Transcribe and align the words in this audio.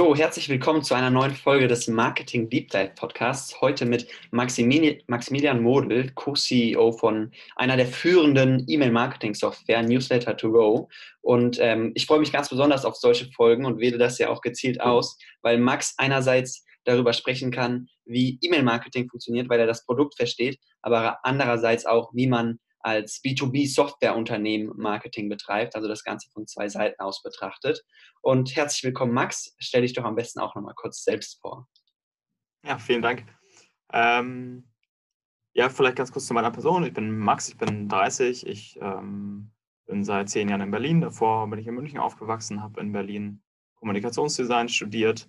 So, 0.00 0.16
herzlich 0.16 0.48
willkommen 0.48 0.82
zu 0.82 0.94
einer 0.94 1.10
neuen 1.10 1.34
Folge 1.34 1.68
des 1.68 1.86
Marketing 1.86 2.48
Deep 2.48 2.70
Dive 2.70 2.92
Podcasts. 2.96 3.60
Heute 3.60 3.84
mit 3.84 4.06
Maximili 4.30 5.04
Maximilian 5.08 5.62
Model, 5.62 6.10
Co-CEO 6.14 6.92
von 6.92 7.32
einer 7.56 7.76
der 7.76 7.84
führenden 7.84 8.64
E-Mail-Marketing-Software, 8.66 9.82
Newsletter 9.82 10.38
to 10.38 10.52
Go. 10.52 10.88
Und 11.20 11.58
ähm, 11.60 11.92
ich 11.94 12.06
freue 12.06 12.18
mich 12.18 12.32
ganz 12.32 12.48
besonders 12.48 12.86
auf 12.86 12.96
solche 12.96 13.30
Folgen 13.32 13.66
und 13.66 13.78
wähle 13.78 13.98
das 13.98 14.16
ja 14.16 14.30
auch 14.30 14.40
gezielt 14.40 14.80
aus, 14.80 15.18
weil 15.42 15.58
Max 15.58 15.92
einerseits 15.98 16.64
darüber 16.84 17.12
sprechen 17.12 17.50
kann, 17.50 17.86
wie 18.06 18.38
E-Mail-Marketing 18.40 19.06
funktioniert, 19.06 19.50
weil 19.50 19.60
er 19.60 19.66
das 19.66 19.84
Produkt 19.84 20.16
versteht, 20.16 20.58
aber 20.80 21.18
andererseits 21.24 21.84
auch, 21.84 22.10
wie 22.14 22.26
man 22.26 22.58
als 22.80 23.20
B2B-Softwareunternehmen 23.22 24.76
Marketing 24.76 25.28
betreibt, 25.28 25.76
also 25.76 25.88
das 25.88 26.04
Ganze 26.04 26.30
von 26.30 26.46
zwei 26.46 26.68
Seiten 26.68 27.00
aus 27.00 27.22
betrachtet. 27.22 27.84
Und 28.22 28.54
herzlich 28.56 28.84
willkommen, 28.84 29.12
Max. 29.12 29.54
Stell 29.58 29.82
dich 29.82 29.92
doch 29.92 30.04
am 30.04 30.16
besten 30.16 30.40
auch 30.40 30.54
nochmal 30.54 30.74
kurz 30.74 31.04
selbst 31.04 31.40
vor. 31.40 31.68
Ja, 32.66 32.78
vielen 32.78 33.02
Dank. 33.02 33.24
Ähm, 33.92 34.68
ja, 35.52 35.68
vielleicht 35.68 35.96
ganz 35.96 36.12
kurz 36.12 36.26
zu 36.26 36.34
meiner 36.34 36.50
Person. 36.50 36.84
Ich 36.84 36.92
bin 36.92 37.18
Max, 37.18 37.48
ich 37.48 37.56
bin 37.56 37.88
30. 37.88 38.46
Ich 38.46 38.78
ähm, 38.80 39.50
bin 39.86 40.04
seit 40.04 40.28
zehn 40.28 40.48
Jahren 40.48 40.60
in 40.60 40.70
Berlin. 40.70 41.00
Davor 41.00 41.48
bin 41.48 41.58
ich 41.58 41.66
in 41.66 41.74
München 41.74 41.98
aufgewachsen, 41.98 42.62
habe 42.62 42.80
in 42.80 42.92
Berlin 42.92 43.42
Kommunikationsdesign 43.76 44.68
studiert 44.68 45.28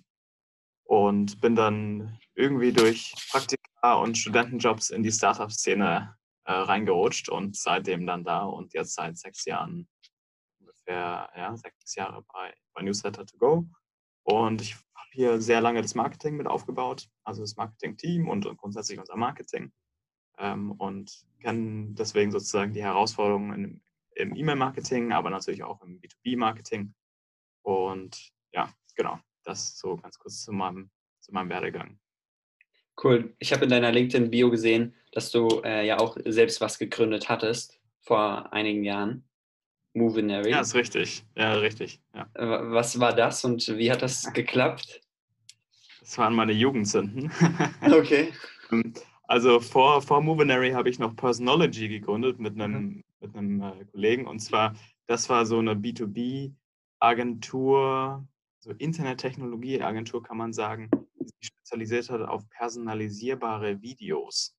und 0.84 1.40
bin 1.40 1.56
dann 1.56 2.18
irgendwie 2.34 2.72
durch 2.72 3.14
Praktika 3.30 3.94
und 3.94 4.16
Studentenjobs 4.16 4.90
in 4.90 5.02
die 5.02 5.10
Startup-Szene 5.10 6.16
äh, 6.44 6.52
reingerutscht 6.52 7.28
und 7.28 7.56
seitdem 7.56 8.06
dann 8.06 8.24
da 8.24 8.44
und 8.44 8.74
jetzt 8.74 8.94
seit 8.94 9.16
sechs 9.16 9.44
Jahren 9.44 9.88
ungefähr, 10.58 11.30
ja, 11.36 11.56
sechs 11.56 11.94
Jahre 11.94 12.24
bei, 12.32 12.54
bei 12.74 12.82
Newsletter 12.82 13.26
to 13.26 13.38
go. 13.38 13.66
Und 14.24 14.62
ich 14.62 14.74
habe 14.74 15.08
hier 15.12 15.40
sehr 15.40 15.60
lange 15.60 15.82
das 15.82 15.94
Marketing 15.94 16.36
mit 16.36 16.46
aufgebaut, 16.46 17.08
also 17.24 17.42
das 17.42 17.56
Marketing-Team 17.56 18.28
und, 18.28 18.46
und, 18.46 18.56
grundsätzlich 18.56 18.98
unser 18.98 19.16
Marketing. 19.16 19.72
Ähm, 20.38 20.72
und 20.72 21.24
kenne 21.40 21.94
deswegen 21.94 22.30
sozusagen 22.30 22.72
die 22.72 22.82
Herausforderungen 22.82 23.52
im, 23.52 23.82
im 24.14 24.36
E-Mail-Marketing, 24.36 25.12
aber 25.12 25.30
natürlich 25.30 25.62
auch 25.62 25.82
im 25.82 26.00
B2B-Marketing. 26.00 26.94
Und 27.62 28.32
ja, 28.52 28.72
genau, 28.96 29.18
das 29.44 29.78
so 29.78 29.96
ganz 29.96 30.18
kurz 30.18 30.42
zu 30.42 30.52
meinem, 30.52 30.90
zu 31.20 31.32
meinem 31.32 31.48
Werdegang. 31.48 31.98
Cool. 33.02 33.34
Ich 33.38 33.52
habe 33.52 33.64
in 33.64 33.70
deiner 33.70 33.92
LinkedIn-Bio 33.92 34.50
gesehen, 34.50 34.94
dass 35.12 35.30
du 35.30 35.62
äh, 35.64 35.86
ja 35.86 35.98
auch 35.98 36.16
selbst 36.24 36.60
was 36.60 36.78
gegründet 36.78 37.28
hattest 37.28 37.78
vor 38.00 38.52
einigen 38.52 38.84
Jahren. 38.84 39.24
Movinary. 39.94 40.50
Ja, 40.50 40.60
ist 40.60 40.74
richtig. 40.74 41.24
Ja, 41.36 41.54
richtig. 41.54 42.00
Ja. 42.14 42.26
Was 42.34 42.98
war 42.98 43.14
das 43.14 43.44
und 43.44 43.68
wie 43.76 43.92
hat 43.92 44.02
das 44.02 44.32
geklappt? 44.34 45.00
Das 46.00 46.18
waren 46.18 46.34
meine 46.34 46.52
Jugendsünden. 46.52 47.30
okay. 47.92 48.32
Ähm, 48.70 48.92
also 49.24 49.60
vor, 49.60 50.02
vor 50.02 50.20
Movinary 50.20 50.72
habe 50.72 50.90
ich 50.90 50.98
noch 50.98 51.14
Personology 51.14 51.88
gegründet 51.88 52.38
mit 52.38 52.54
einem, 52.54 52.72
mhm. 52.72 53.04
mit 53.20 53.36
einem 53.36 53.62
äh, 53.62 53.84
Kollegen. 53.92 54.26
Und 54.26 54.40
zwar, 54.40 54.74
das 55.06 55.28
war 55.28 55.46
so 55.46 55.58
eine 55.58 55.74
B2B-Agentur, 55.74 58.26
so 58.58 58.70
Internettechnologie-Agentur 58.72 60.22
kann 60.22 60.36
man 60.36 60.52
sagen, 60.52 60.90
spezialisiert 61.72 62.10
hat 62.10 62.28
auf 62.28 62.48
personalisierbare 62.50 63.80
Videos. 63.80 64.54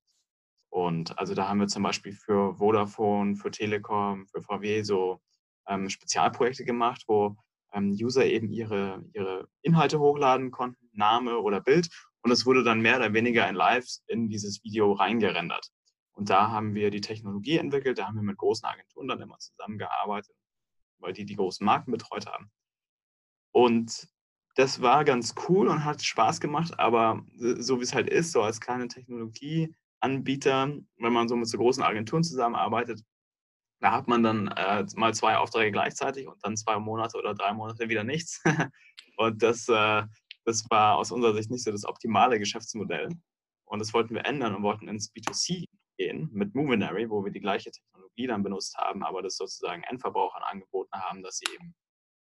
Und 0.70 1.16
also 1.18 1.34
da 1.34 1.48
haben 1.48 1.60
wir 1.60 1.68
zum 1.68 1.84
Beispiel 1.84 2.12
für 2.12 2.56
Vodafone, 2.56 3.36
für 3.36 3.50
Telekom, 3.50 4.26
für 4.26 4.42
VW 4.42 4.82
so 4.82 5.20
ähm, 5.68 5.88
Spezialprojekte 5.88 6.64
gemacht, 6.64 7.04
wo 7.06 7.36
ähm, 7.72 7.92
User 7.92 8.26
eben 8.26 8.50
ihre, 8.50 9.04
ihre 9.12 9.48
Inhalte 9.62 10.00
hochladen 10.00 10.50
konnten, 10.50 10.88
Name 10.92 11.38
oder 11.38 11.60
Bild. 11.60 11.88
Und 12.22 12.32
es 12.32 12.44
wurde 12.46 12.64
dann 12.64 12.80
mehr 12.80 12.96
oder 12.96 13.12
weniger 13.12 13.48
in 13.48 13.54
Live 13.54 13.86
in 14.08 14.28
dieses 14.28 14.64
Video 14.64 14.92
reingerendert. 14.92 15.70
Und 16.12 16.30
da 16.30 16.50
haben 16.50 16.74
wir 16.74 16.90
die 16.90 17.00
Technologie 17.00 17.58
entwickelt, 17.58 17.98
da 17.98 18.06
haben 18.06 18.16
wir 18.16 18.22
mit 18.22 18.38
großen 18.38 18.66
Agenturen 18.66 19.08
dann 19.08 19.20
immer 19.20 19.38
zusammengearbeitet, 19.38 20.34
weil 20.98 21.12
die 21.12 21.24
die 21.24 21.36
großen 21.36 21.64
Marken 21.64 21.92
betreut 21.92 22.26
haben. 22.26 22.50
Und 23.52 24.08
das 24.54 24.80
war 24.80 25.04
ganz 25.04 25.34
cool 25.48 25.68
und 25.68 25.84
hat 25.84 26.02
Spaß 26.02 26.40
gemacht, 26.40 26.78
aber 26.78 27.24
so 27.36 27.80
wie 27.80 27.84
es 27.84 27.94
halt 27.94 28.08
ist, 28.08 28.32
so 28.32 28.42
als 28.42 28.60
kleine 28.60 28.88
Technologieanbieter, 28.88 30.78
wenn 30.98 31.12
man 31.12 31.28
so 31.28 31.36
mit 31.36 31.48
so 31.48 31.58
großen 31.58 31.82
Agenturen 31.82 32.22
zusammenarbeitet, 32.22 33.02
da 33.80 33.92
hat 33.92 34.08
man 34.08 34.22
dann 34.22 34.48
äh, 34.48 34.86
mal 34.96 35.12
zwei 35.12 35.36
Aufträge 35.36 35.72
gleichzeitig 35.72 36.26
und 36.26 36.42
dann 36.42 36.56
zwei 36.56 36.78
Monate 36.78 37.18
oder 37.18 37.34
drei 37.34 37.52
Monate 37.52 37.88
wieder 37.88 38.04
nichts. 38.04 38.42
und 39.16 39.42
das, 39.42 39.68
äh, 39.68 40.04
das 40.44 40.64
war 40.70 40.96
aus 40.96 41.10
unserer 41.10 41.34
Sicht 41.34 41.50
nicht 41.50 41.64
so 41.64 41.70
das 41.70 41.84
optimale 41.84 42.38
Geschäftsmodell. 42.38 43.08
Und 43.66 43.78
das 43.80 43.92
wollten 43.92 44.14
wir 44.14 44.24
ändern 44.24 44.54
und 44.54 44.62
wollten 44.62 44.88
ins 44.88 45.12
B2C 45.12 45.66
gehen 45.98 46.30
mit 46.32 46.54
Movinary, 46.54 47.10
wo 47.10 47.24
wir 47.24 47.32
die 47.32 47.40
gleiche 47.40 47.70
Technologie 47.70 48.26
dann 48.26 48.42
benutzt 48.42 48.76
haben, 48.78 49.02
aber 49.02 49.22
das 49.22 49.36
sozusagen 49.36 49.82
Endverbrauchern 49.82 50.42
angeboten 50.42 50.92
haben, 50.94 51.22
dass 51.22 51.38
sie 51.38 51.52
eben 51.54 51.74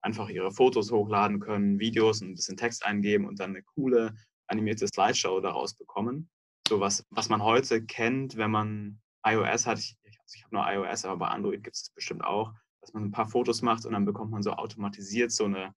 einfach 0.03 0.29
ihre 0.29 0.51
Fotos 0.51 0.91
hochladen 0.91 1.39
können, 1.39 1.79
Videos 1.79 2.21
und 2.21 2.31
ein 2.31 2.35
bisschen 2.35 2.57
Text 2.57 2.85
eingeben 2.85 3.25
und 3.25 3.39
dann 3.39 3.51
eine 3.51 3.63
coole 3.63 4.13
animierte 4.47 4.87
Slideshow 4.87 5.39
daraus 5.39 5.73
bekommen. 5.73 6.29
So 6.67 6.79
was, 6.79 7.05
was 7.09 7.29
man 7.29 7.41
heute 7.41 7.83
kennt, 7.83 8.37
wenn 8.37 8.51
man 8.51 9.01
iOS 9.25 9.65
hat. 9.65 9.79
Ich, 9.79 9.97
also 10.03 10.35
ich 10.35 10.43
habe 10.43 10.55
nur 10.55 10.65
iOS, 10.71 11.05
aber 11.05 11.17
bei 11.17 11.27
Android 11.27 11.63
gibt 11.63 11.75
es 11.75 11.89
bestimmt 11.89 12.23
auch, 12.23 12.53
dass 12.81 12.93
man 12.93 13.03
ein 13.03 13.11
paar 13.11 13.27
Fotos 13.27 13.61
macht 13.61 13.85
und 13.85 13.93
dann 13.93 14.05
bekommt 14.05 14.31
man 14.31 14.43
so 14.43 14.51
automatisiert 14.51 15.31
so 15.31 15.45
eine 15.45 15.73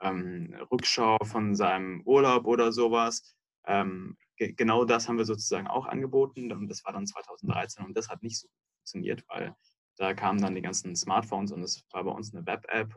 ähm, 0.00 0.54
Rückschau 0.70 1.16
von 1.24 1.54
seinem 1.54 2.02
Urlaub 2.04 2.46
oder 2.46 2.72
sowas. 2.72 3.36
Ähm, 3.66 4.16
ge 4.36 4.52
genau 4.52 4.84
das 4.84 5.08
haben 5.08 5.18
wir 5.18 5.24
sozusagen 5.24 5.68
auch 5.68 5.86
angeboten 5.86 6.50
und 6.52 6.68
das 6.68 6.84
war 6.84 6.92
dann 6.92 7.06
2013 7.06 7.84
und 7.84 7.96
das 7.96 8.08
hat 8.08 8.22
nicht 8.22 8.38
so 8.38 8.48
funktioniert, 8.78 9.24
weil 9.28 9.54
da 9.96 10.14
kamen 10.14 10.40
dann 10.40 10.54
die 10.54 10.62
ganzen 10.62 10.96
Smartphones 10.96 11.52
und 11.52 11.62
es 11.62 11.84
war 11.92 12.02
bei 12.04 12.10
uns 12.10 12.34
eine 12.34 12.46
Web-App 12.46 12.96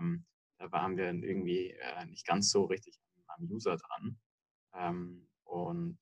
ähm, 0.00 0.24
da 0.58 0.70
waren 0.72 0.96
wir 0.96 1.06
irgendwie 1.06 1.70
äh, 1.70 2.04
nicht 2.06 2.26
ganz 2.26 2.50
so 2.50 2.64
richtig 2.64 2.98
am 3.28 3.44
User 3.44 3.76
dran. 3.76 4.18
Ähm, 4.74 5.28
und 5.44 5.98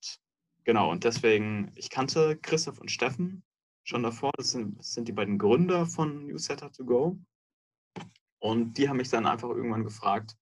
genau, 0.64 0.90
und 0.90 1.04
deswegen, 1.04 1.72
ich 1.74 1.90
kannte 1.90 2.38
Christoph 2.38 2.80
und 2.80 2.90
Steffen 2.90 3.44
schon 3.84 4.02
davor, 4.02 4.32
das 4.36 4.50
sind, 4.50 4.78
das 4.78 4.92
sind 4.92 5.08
die 5.08 5.12
beiden 5.12 5.38
Gründer 5.38 5.86
von 5.86 6.26
Newsletter 6.26 6.70
to 6.72 6.84
Go. 6.84 7.18
Und 8.40 8.78
die 8.78 8.88
haben 8.88 8.98
mich 8.98 9.08
dann 9.08 9.26
einfach 9.26 9.48
irgendwann 9.48 9.84
gefragt, 9.84 10.36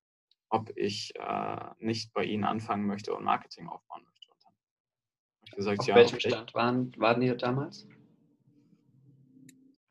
ob 0.49 0.71
ich 0.77 1.15
äh, 1.17 1.71
nicht 1.79 2.13
bei 2.13 2.25
ihnen 2.25 2.45
anfangen 2.45 2.87
möchte 2.87 3.15
und 3.15 3.25
Marketing 3.25 3.69
aufbauen 3.69 4.05
möchte. 4.05 4.29
Und 4.31 4.43
dann 4.43 4.53
habe 4.53 5.45
ich 5.45 5.57
gesagt, 5.57 5.81
Auf 5.81 5.87
ja. 5.87 5.95
welchem. 5.95 6.21
Stand 6.21 6.55
waren, 6.55 6.93
waren 6.99 7.21
die 7.21 7.37
damals? 7.37 7.87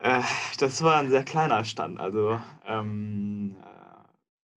Äh, 0.06 0.22
das 0.60 0.84
war 0.84 1.00
ein 1.00 1.10
sehr 1.10 1.24
kleiner 1.24 1.64
Stand. 1.66 2.00
Also 2.00 2.40
ähm, 2.68 3.58
äh, 3.60 4.08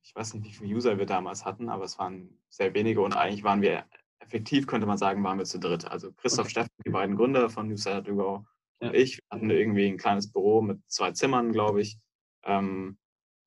ich 0.03 0.15
weiß 0.15 0.35
nicht, 0.35 0.45
wie 0.45 0.53
viele 0.53 0.77
User 0.77 0.99
wir 0.99 1.07
damals 1.07 1.47
hatten, 1.47 1.71
aber 1.71 1.85
es 1.85 1.99
waren 1.99 2.39
sehr 2.51 2.75
wenige 2.75 3.01
und 3.01 3.17
eigentlich 3.17 3.45
waren 3.45 3.63
wir 3.63 3.87
effektiv, 4.19 4.67
könnte 4.67 4.87
man 4.87 4.99
sagen, 4.99 5.25
waren 5.25 5.39
wir 5.39 5.47
zu 5.47 5.59
dritt. 5.59 5.87
Also 5.87 6.13
Christoph 6.13 6.45
okay. 6.45 6.51
Steffen, 6.51 6.73
die 6.85 6.91
beiden 6.91 7.17
Gründer 7.17 7.49
von 7.49 7.67
Newsletter 7.67 8.05
to 8.05 8.15
Go 8.15 8.45
ja. 8.83 8.89
und 8.89 8.95
ich 8.95 9.23
hatten 9.31 9.49
irgendwie 9.49 9.89
ein 9.89 9.97
kleines 9.97 10.31
Büro 10.31 10.61
mit 10.61 10.83
zwei 10.87 11.13
Zimmern, 11.13 11.51
glaube 11.53 11.81
ich. 11.81 11.99
Ähm, 12.45 12.99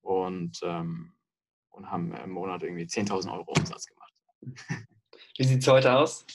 und, 0.01 0.59
ähm, 0.63 1.13
und 1.69 1.91
haben 1.91 2.15
im 2.15 2.31
Monat 2.31 2.63
irgendwie 2.63 2.85
10.000 2.85 3.31
Euro 3.31 3.53
Umsatz 3.55 3.85
gemacht. 3.85 4.13
Wie 5.37 5.43
sieht 5.43 5.61
es 5.61 5.67
heute 5.67 5.95
aus? 5.95 6.25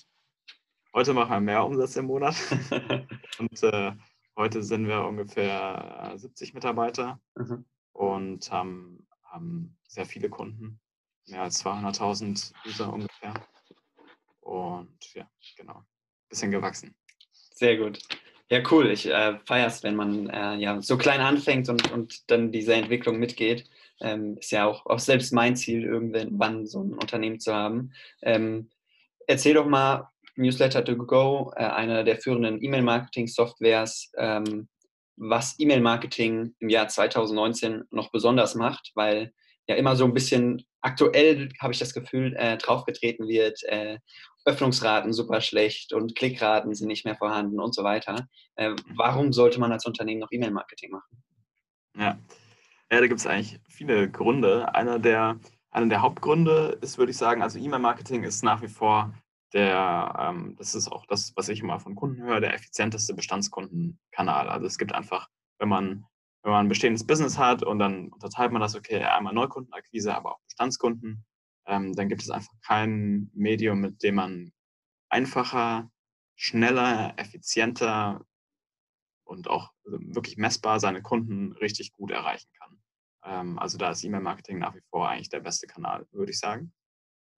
Heute 0.95 1.13
machen 1.13 1.33
wir 1.33 1.41
mehr 1.41 1.65
Umsatz 1.65 1.97
im 1.97 2.07
Monat. 2.07 2.37
und 3.41 3.63
äh, 3.65 3.93
Heute 4.37 4.63
sind 4.63 4.87
wir 4.87 5.05
ungefähr 5.05 6.13
70 6.15 6.53
Mitarbeiter 6.53 7.19
mhm. 7.37 7.65
und 7.93 8.51
haben, 8.53 9.07
haben 9.25 9.79
sehr 9.89 10.05
viele 10.05 10.29
Kunden, 10.29 10.79
mehr 11.27 11.43
als 11.43 11.65
200.000 11.65 12.53
User 12.67 12.93
ungefähr. 12.93 13.33
Und 14.41 15.15
ja, 15.15 15.27
genau, 15.57 15.83
bisschen 16.29 16.51
gewachsen. 16.51 16.95
Sehr 17.31 17.79
gut. 17.79 17.99
Ja, 18.51 18.63
cool. 18.71 18.91
Ich 18.91 19.07
äh, 19.07 19.39
feiere 19.47 19.69
es, 19.69 19.83
wenn 19.83 19.97
man 19.97 20.29
äh, 20.29 20.57
ja, 20.57 20.83
so 20.83 20.99
klein 20.99 21.21
anfängt 21.21 21.71
und, 21.71 21.91
und 21.91 22.31
dann 22.31 22.53
diese 22.53 22.75
Entwicklung 22.75 23.19
mitgeht. 23.19 23.69
Ähm, 24.01 24.37
ist 24.37 24.53
ja 24.53 24.67
auch, 24.67 24.85
auch 24.85 24.99
selbst 24.99 25.33
mein 25.33 25.57
Ziel, 25.57 25.83
irgendwann 25.83 26.67
so 26.67 26.83
ein 26.83 26.93
Unternehmen 26.93 27.41
zu 27.41 27.55
haben. 27.55 27.93
Ähm, 28.21 28.69
erzähl 29.27 29.55
doch 29.55 29.67
mal, 29.67 30.11
Newsletter 30.37 30.85
to 30.85 30.97
Go, 30.97 31.53
äh, 31.57 31.65
einer 31.65 32.05
der 32.05 32.19
führenden 32.19 32.63
E-Mail-Marketing-Softwares. 32.63 34.13
Ähm, 34.17 34.69
was 35.17 35.59
E-Mail-Marketing 35.59 36.55
im 36.59 36.69
Jahr 36.69 36.89
2019 36.89 37.85
noch 37.91 38.11
besonders 38.11 38.55
macht, 38.55 38.93
weil 38.95 39.33
ja 39.67 39.75
immer 39.75 39.97
so 39.97 40.05
ein 40.05 40.15
bisschen 40.15 40.65
aktuell, 40.81 41.49
habe 41.61 41.73
ich 41.73 41.79
das 41.79 41.95
Gefühl, 41.95 42.35
äh, 42.37 42.57
draufgetreten 42.57 43.27
wird, 43.27 43.63
äh, 43.65 43.99
Öffnungsraten 44.45 45.13
super 45.13 45.41
schlecht 45.41 45.93
und 45.93 46.15
Klickraten 46.15 46.73
sind 46.75 46.87
nicht 46.87 47.05
mehr 47.05 47.17
vorhanden 47.17 47.59
und 47.59 47.75
so 47.75 47.83
weiter. 47.83 48.29
Äh, 48.55 48.77
warum 48.95 49.33
sollte 49.33 49.59
man 49.59 49.73
als 49.73 49.87
Unternehmen 49.87 50.21
noch 50.21 50.31
E-Mail-Marketing 50.31 50.93
machen? 50.93 51.23
Ja. 51.97 52.19
ja, 52.93 53.01
da 53.01 53.07
gibt 53.07 53.19
es 53.19 53.27
eigentlich 53.27 53.59
viele 53.69 54.09
Gründe. 54.09 54.73
Einer 54.75 55.01
der, 55.01 55.41
einer 55.71 55.89
der 55.89 56.03
Hauptgründe 56.03 56.79
ist, 56.81 56.99
würde 56.99 57.11
ich 57.11 57.17
sagen, 57.17 57.43
also 57.43 57.59
E-Mail-Marketing 57.59 58.23
ist 58.23 58.45
nach 58.45 58.63
wie 58.63 58.69
vor 58.69 59.13
der, 59.53 60.17
ähm, 60.19 60.57
das 60.57 60.75
ist 60.75 60.89
auch 60.89 61.07
das, 61.07 61.33
was 61.37 61.49
ich 61.49 61.61
immer 61.61 61.81
von 61.81 61.95
Kunden 61.95 62.23
höre, 62.23 62.41
der 62.41 62.55
effizienteste 62.55 63.15
Bestandskundenkanal. 63.15 64.49
Also 64.49 64.67
es 64.67 64.79
gibt 64.79 64.95
einfach, 64.95 65.29
wenn 65.59 65.69
man, 65.69 66.07
wenn 66.43 66.53
man 66.53 66.67
ein 66.67 66.69
bestehendes 66.69 67.07
Business 67.07 67.39
hat 67.39 67.63
und 67.63 67.79
dann 67.79 68.09
unterteilt 68.09 68.53
man 68.53 68.61
das, 68.61 68.75
okay, 68.75 69.03
einmal 69.03 69.35
Neukundenakquise, 69.35 70.15
aber 70.15 70.33
auch 70.33 70.41
Bestandskunden, 70.45 71.25
ähm, 71.67 71.95
dann 71.95 72.09
gibt 72.09 72.23
es 72.23 72.31
einfach 72.31 72.53
kein 72.65 73.31
Medium, 73.35 73.81
mit 73.81 74.03
dem 74.03 74.17
man 74.17 74.53
einfacher, 75.09 75.91
schneller, 76.37 77.15
effizienter 77.17 78.25
und 79.25 79.49
auch 79.49 79.73
wirklich 79.85 80.37
messbar 80.37 80.81
seine 80.81 81.03
Kunden 81.03 81.53
richtig 81.53 81.93
gut 81.93 82.11
erreichen 82.11 82.51
kann. 82.59 82.83
Ähm, 83.25 83.59
also 83.59 83.79
da 83.79 83.91
ist 83.91 84.05
E-Mail-Marketing 84.05 84.59
nach 84.59 84.75
wie 84.75 84.83
vor 84.91 85.09
eigentlich 85.09 85.29
der 85.29 85.41
beste 85.41 85.67
Kanal, 85.67 86.07
würde 86.13 86.31
ich 86.33 86.39
sagen. 86.39 86.73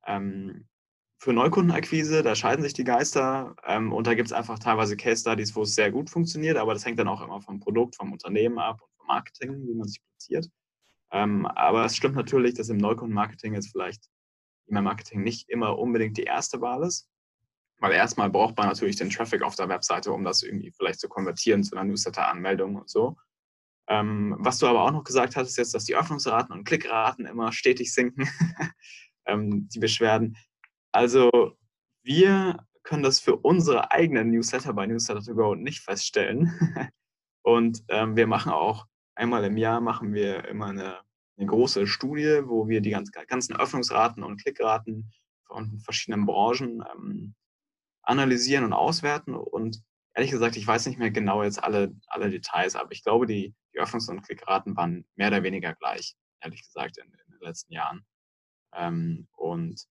Ähm, 0.07 0.69
für 1.19 1.33
Neukundenakquise, 1.33 2.23
da 2.23 2.35
scheiden 2.37 2.63
sich 2.63 2.75
die 2.75 2.85
Geister 2.85 3.57
ähm, 3.67 3.93
und 3.93 4.07
da 4.07 4.15
gibt 4.15 4.29
es 4.29 4.33
einfach 4.33 4.59
teilweise 4.59 4.97
Case 4.97 5.21
Studies, 5.21 5.55
wo 5.57 5.63
es 5.63 5.75
sehr 5.75 5.91
gut 5.91 6.11
funktioniert, 6.11 6.57
aber 6.57 6.75
das 6.75 6.87
hängt 6.87 6.99
dann 6.99 7.09
auch 7.09 7.21
immer 7.21 7.41
vom 7.41 7.59
Produkt, 7.59 7.97
vom 7.97 8.13
Unternehmen 8.13 8.59
ab 8.59 8.81
und 8.81 8.91
vom 8.97 9.07
Marketing, 9.09 9.67
wie 9.67 9.75
man 9.75 9.89
sich 9.89 10.01
platziert. 10.01 10.49
Ähm, 11.11 11.47
aber 11.47 11.85
es 11.85 11.97
stimmt 11.97 12.15
natürlich, 12.15 12.55
dass 12.55 12.69
im 12.69 12.77
Neukundenmarketing 12.77 13.55
jetzt 13.55 13.73
vielleicht 13.73 14.09
E-Mail-Marketing 14.69 15.23
nicht 15.23 15.49
immer 15.49 15.79
unbedingt 15.79 16.17
die 16.19 16.25
erste 16.25 16.61
Wahl 16.61 16.85
ist, 16.85 17.09
weil 17.81 17.93
erstmal 17.93 18.31
braucht 18.31 18.57
man 18.57 18.69
natürlich 18.69 18.97
den 18.97 19.11
Traffic 19.11 19.43
auf 19.43 19.57
der 19.57 19.69
Webseite, 19.69 20.13
um 20.13 20.25
das 20.25 20.43
irgendwie 20.43 20.71
vielleicht 20.71 21.01
zu 21.01 21.09
konvertieren 21.09 21.65
zu 21.65 21.75
einer 21.75 21.85
Newsletter-Anmeldung 21.85 22.77
und 22.77 22.89
so. 22.89 23.17
Ähm, 23.89 24.37
was 24.39 24.59
du 24.59 24.67
aber 24.67 24.83
auch 24.83 24.93
noch 24.93 25.05
gesagt 25.05 25.35
hast, 25.35 25.49
ist 25.49 25.57
jetzt, 25.57 25.75
dass 25.75 25.85
die 25.85 25.97
Öffnungsraten 25.97 26.55
und 26.55 26.65
Klickraten 26.65 27.25
immer 27.25 27.53
stetig 27.53 27.93
sinken, 27.93 28.29
ähm, 29.27 29.69
die 29.71 29.79
Beschwerden. 29.79 30.37
Also 30.93 31.57
wir 32.03 32.65
können 32.83 33.03
das 33.03 33.21
für 33.21 33.37
unsere 33.37 33.93
eigenen 33.93 34.31
Newsletter 34.31 34.73
bei 34.73 34.87
Newsletter 34.87 35.23
to 35.23 35.35
Go 35.35 35.55
nicht 35.55 35.81
feststellen. 35.81 36.51
Und 37.43 37.83
ähm, 37.89 38.17
wir 38.17 38.27
machen 38.27 38.53
auch 38.53 38.87
einmal 39.15 39.45
im 39.45 39.57
Jahr 39.57 39.81
machen 39.81 40.15
wir 40.15 40.47
immer 40.47 40.67
eine, 40.67 41.01
eine 41.37 41.47
große 41.47 41.87
Studie, 41.87 42.43
wo 42.45 42.69
wir 42.69 42.81
die 42.81 42.91
ganz, 42.91 43.11
ganzen 43.11 43.57
Öffnungsraten 43.57 44.23
und 44.23 44.41
Klickraten 44.41 45.13
von 45.47 45.81
verschiedenen 45.81 46.25
Branchen 46.25 46.85
ähm, 46.95 47.35
analysieren 48.03 48.65
und 48.65 48.73
auswerten. 48.73 49.35
Und 49.35 49.83
ehrlich 50.15 50.31
gesagt, 50.31 50.57
ich 50.57 50.67
weiß 50.67 50.87
nicht 50.87 50.99
mehr 50.99 51.11
genau 51.11 51.43
jetzt 51.43 51.63
alle, 51.63 51.95
alle 52.07 52.31
Details, 52.31 52.77
aber 52.77 52.93
ich 52.93 53.03
glaube, 53.03 53.27
die, 53.27 53.55
die 53.75 53.81
Öffnungs- 53.81 54.09
und 54.09 54.23
Klickraten 54.23 54.77
waren 54.77 55.05
mehr 55.17 55.29
oder 55.29 55.43
weniger 55.43 55.75
gleich, 55.75 56.17
ehrlich 56.41 56.63
gesagt, 56.63 56.99
in, 56.99 57.07
in 57.07 57.33
den 57.33 57.41
letzten 57.41 57.73
Jahren. 57.73 58.07
Ähm, 58.73 59.29
und 59.37 59.85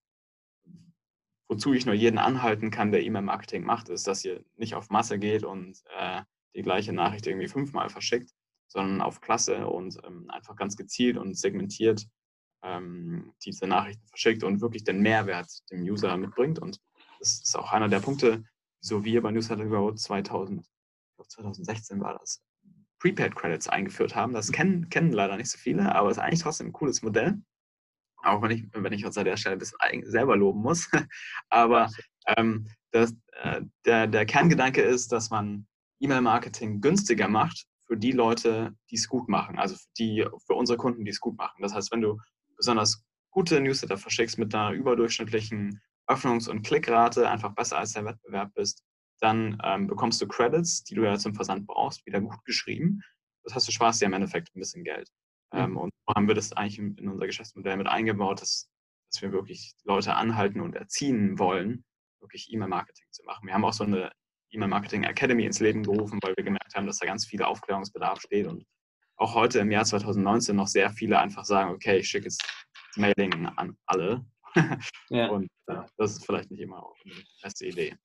wozu 1.48 1.74
ich 1.74 1.86
nur 1.86 1.96
jeden 1.96 2.18
anhalten 2.18 2.72
kann, 2.72 2.92
der 2.92 3.04
E-Mail-Marketing 3.04 3.64
macht, 3.64 3.90
ist, 3.90 4.08
dass 4.08 4.26
ihr 4.26 4.44
nicht 4.56 4.76
auf 4.76 4.90
Masse 4.90 5.18
geht 5.20 5.44
und 5.44 5.82
äh, 5.98 6.22
die 6.56 6.62
gleiche 6.62 6.94
Nachricht 6.94 7.28
irgendwie 7.28 7.48
fünfmal 7.48 7.90
verschickt, 7.90 8.32
sondern 8.68 9.02
auf 9.02 9.22
Klasse 9.22 9.68
und 9.68 9.98
ähm, 10.06 10.30
einfach 10.30 10.56
ganz 10.56 10.76
gezielt 10.76 11.18
und 11.18 11.38
segmentiert 11.38 12.06
ähm, 12.64 13.34
diese 13.44 13.68
Nachrichten 13.68 14.06
verschickt 14.08 14.44
und 14.44 14.62
wirklich 14.62 14.84
den 14.84 15.02
Mehrwert 15.02 15.50
dem 15.72 15.82
User 15.82 16.18
mitbringt. 16.18 16.60
Und 16.60 16.80
das 17.20 17.42
ist 17.42 17.58
auch 17.58 17.72
einer 17.72 17.88
der 17.88 18.00
Punkte, 18.00 18.44
wieso 18.82 19.06
wir 19.06 19.22
bei 19.22 19.32
Newsletter 19.32 19.66
Go 19.66 19.94
2000, 19.94 20.66
2016 21.18 22.00
war 22.02 22.18
das, 22.18 22.44
Prepaid 23.00 23.36
Credits 23.36 23.68
eingeführt 23.68 24.16
haben. 24.16 24.34
Das 24.34 24.52
kennen, 24.52 24.90
kennen 24.90 25.12
leider 25.12 25.38
nicht 25.38 25.50
so 25.50 25.58
viele, 25.58 25.94
aber 25.94 26.10
es 26.10 26.18
ist 26.18 26.24
eigentlich 26.24 26.42
trotzdem 26.42 26.68
ein 26.68 26.74
cooles 26.74 27.04
Modell. 27.04 27.40
Auch 28.24 28.42
wenn 28.42 28.52
ich, 28.52 28.66
wenn 28.74 28.94
ich 28.94 29.06
uns 29.06 29.18
an 29.18 29.26
der 29.26 29.38
Stelle 29.38 29.56
ein 29.56 29.60
bisschen 29.60 29.78
selber 30.06 30.36
loben 30.36 30.62
muss. 30.62 30.90
Aber 31.50 31.90
ähm, 32.36 32.68
das, 32.92 33.14
äh, 33.42 33.62
der, 33.86 34.08
der 34.08 34.26
Kerngedanke 34.26 34.82
ist, 34.82 35.12
dass 35.12 35.30
man 35.30 35.68
E-Mail-Marketing 36.00 36.82
günstiger 36.82 37.28
macht 37.28 37.66
für 37.86 37.98
die 37.98 38.12
Leute, 38.12 38.76
die 38.92 38.96
es 38.96 39.08
gut 39.08 39.30
machen. 39.30 39.58
Also 39.58 39.76
für, 39.76 39.88
die, 39.98 40.26
für 40.46 40.54
unsere 40.54 40.78
Kunden, 40.78 41.06
die 41.06 41.12
es 41.12 41.20
gut 41.20 41.38
machen. 41.38 41.62
Das 41.62 41.74
heißt, 41.74 41.92
wenn 41.92 42.02
du 42.02 42.20
besonders 42.58 43.04
gute 43.32 43.60
Newsletter 43.62 43.98
verschickst 43.98 44.38
mit 44.38 44.54
einer 44.54 44.72
überdurchschnittlichen 44.72 45.82
Öffnungs- 46.08 46.50
und 46.50 46.64
Klickrate, 46.64 47.30
einfach 47.30 47.54
besser 47.54 47.78
als 47.78 47.94
der 47.94 48.06
Wettbewerb 48.06 48.54
bist, 48.56 48.84
dann 49.20 49.58
ähm, 49.64 49.88
bekommst 49.88 50.22
du 50.22 50.28
Credits, 50.28 50.84
die 50.84 50.96
du 50.96 51.04
ja 51.04 51.18
zum 51.18 51.34
Versand 51.34 51.68
brauchst, 51.68 52.06
wieder 52.06 52.22
gut 52.22 52.44
geschrieben. 52.46 53.02
Das 53.44 53.56
heißt, 53.56 53.68
du 53.68 53.72
sparst 53.72 54.02
dir 54.02 54.06
im 54.06 54.14
Endeffekt 54.14 54.56
ein 54.56 54.60
bisschen 54.60 54.84
Geld. 54.84 55.10
Mhm. 55.54 55.78
und 55.78 55.94
so 56.06 56.14
haben 56.16 56.28
wir 56.28 56.36
das 56.36 56.54
eigentlich 56.54 56.80
in 56.80 57.10
unser 57.10 57.26
Geschäftsmodell 57.26 57.78
mit 57.78 57.88
eingebaut, 57.88 58.42
dass, 58.42 58.70
dass 59.12 59.22
wir 59.22 59.32
wirklich 59.32 59.74
Leute 59.84 60.16
anhalten 60.16 60.62
und 60.62 60.76
erziehen 60.76 61.40
wollen, 61.40 61.86
wirklich 62.20 62.52
E-Mail-Marketing 62.52 63.06
zu 63.12 63.24
machen. 63.24 63.48
Wir 63.48 63.54
haben 63.54 63.66
auch 63.66 63.74
so 63.74 63.84
eine 63.84 64.12
E-Mail-Marketing 64.52 65.04
Academy 65.04 65.46
ins 65.46 65.60
Leben 65.60 65.84
gerufen, 65.84 66.20
weil 66.22 66.36
wir 66.36 66.44
gemerkt 66.44 66.76
haben, 66.76 66.88
dass 66.88 67.00
da 67.00 67.06
ganz 67.06 67.26
viel 67.26 67.44
Aufklärungsbedarf 67.44 68.22
steht 68.22 68.48
und 68.48 68.66
auch 69.18 69.34
heute 69.34 69.60
im 69.60 69.72
Jahr 69.72 69.86
2019 69.86 70.56
noch 70.56 70.68
sehr 70.68 70.92
viele 70.92 71.20
einfach 71.20 71.44
sagen, 71.44 71.72
okay, 71.72 71.98
ich 71.98 72.10
schicke 72.10 72.26
jetzt 72.26 72.44
Mailing 72.96 73.48
an 73.56 73.78
alle. 73.86 74.26
Ja. 75.10 75.28
Und 75.30 75.50
äh, 75.68 75.82
das 75.98 76.14
ist 76.14 76.26
vielleicht 76.26 76.52
nicht 76.52 76.62
immer 76.62 76.84
auch 76.84 76.96
eine 77.04 77.16
beste 77.42 77.66
Idee. 77.66 77.96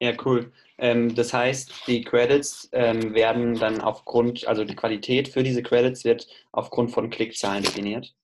Ja, 0.00 0.12
cool. 0.24 0.52
Ähm, 0.78 1.14
das 1.14 1.32
heißt, 1.32 1.86
die 1.86 2.02
Credits 2.02 2.68
ähm, 2.72 3.14
werden 3.14 3.58
dann 3.58 3.80
aufgrund, 3.80 4.46
also 4.46 4.64
die 4.64 4.76
Qualität 4.76 5.28
für 5.28 5.42
diese 5.42 5.62
Credits 5.62 6.04
wird 6.04 6.26
aufgrund 6.52 6.90
von 6.90 7.08
Klickzahlen 7.08 7.64
definiert. 7.64 8.14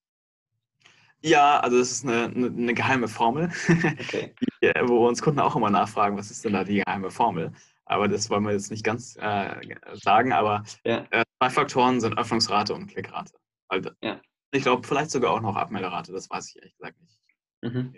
Ja, 1.23 1.61
also 1.61 1.79
das 1.79 1.93
ist 1.93 2.05
eine, 2.05 2.25
eine, 2.25 2.47
eine 2.49 2.75
geheime 2.75 3.09
Formel, 3.09 3.51
okay. 3.69 4.35
die, 4.41 4.67
äh, 4.67 4.89
wo 4.89 5.07
uns 5.07 5.23
Kunden 5.23 5.41
auch 5.41 5.57
immer 5.57 5.71
nachfragen, 5.71 6.19
was 6.19 6.31
ist 6.31 6.45
denn 6.45 6.53
da 6.53 6.65
die 6.65 6.83
geheime 6.85 7.11
Formel? 7.11 7.53
Aber 7.85 8.09
das 8.09 8.29
wollen 8.29 8.45
wir 8.45 8.53
jetzt 8.53 8.71
nicht 8.71 8.85
ganz 8.85 9.17
äh, 9.21 9.55
sagen, 9.95 10.33
aber 10.33 10.65
ja. 10.85 11.07
äh, 11.11 11.25
zwei 11.39 11.51
Faktoren 11.51 12.01
sind 12.01 12.19
Öffnungsrate 12.19 12.75
und 12.75 12.89
Klickrate. 12.89 13.33
Also, 13.69 13.91
ja. 14.03 14.21
Ich 14.51 14.63
glaube, 14.63 14.87
vielleicht 14.87 15.11
sogar 15.11 15.31
auch 15.33 15.41
noch 15.41 15.57
Abmelderate, 15.57 16.13
das 16.13 16.29
weiß 16.29 16.51
ich 16.51 16.57
ehrlich 16.57 16.77
gesagt 16.77 17.01
nicht. 17.01 17.19
Mhm. 17.63 17.95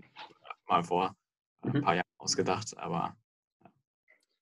Mal 0.69 0.85
vor 0.85 1.17
äh, 1.63 1.69
ein 1.69 1.73
mhm. 1.73 1.83
paar 1.83 1.95
Jahren 1.95 2.07
ausgedacht, 2.19 2.77
aber 2.77 3.17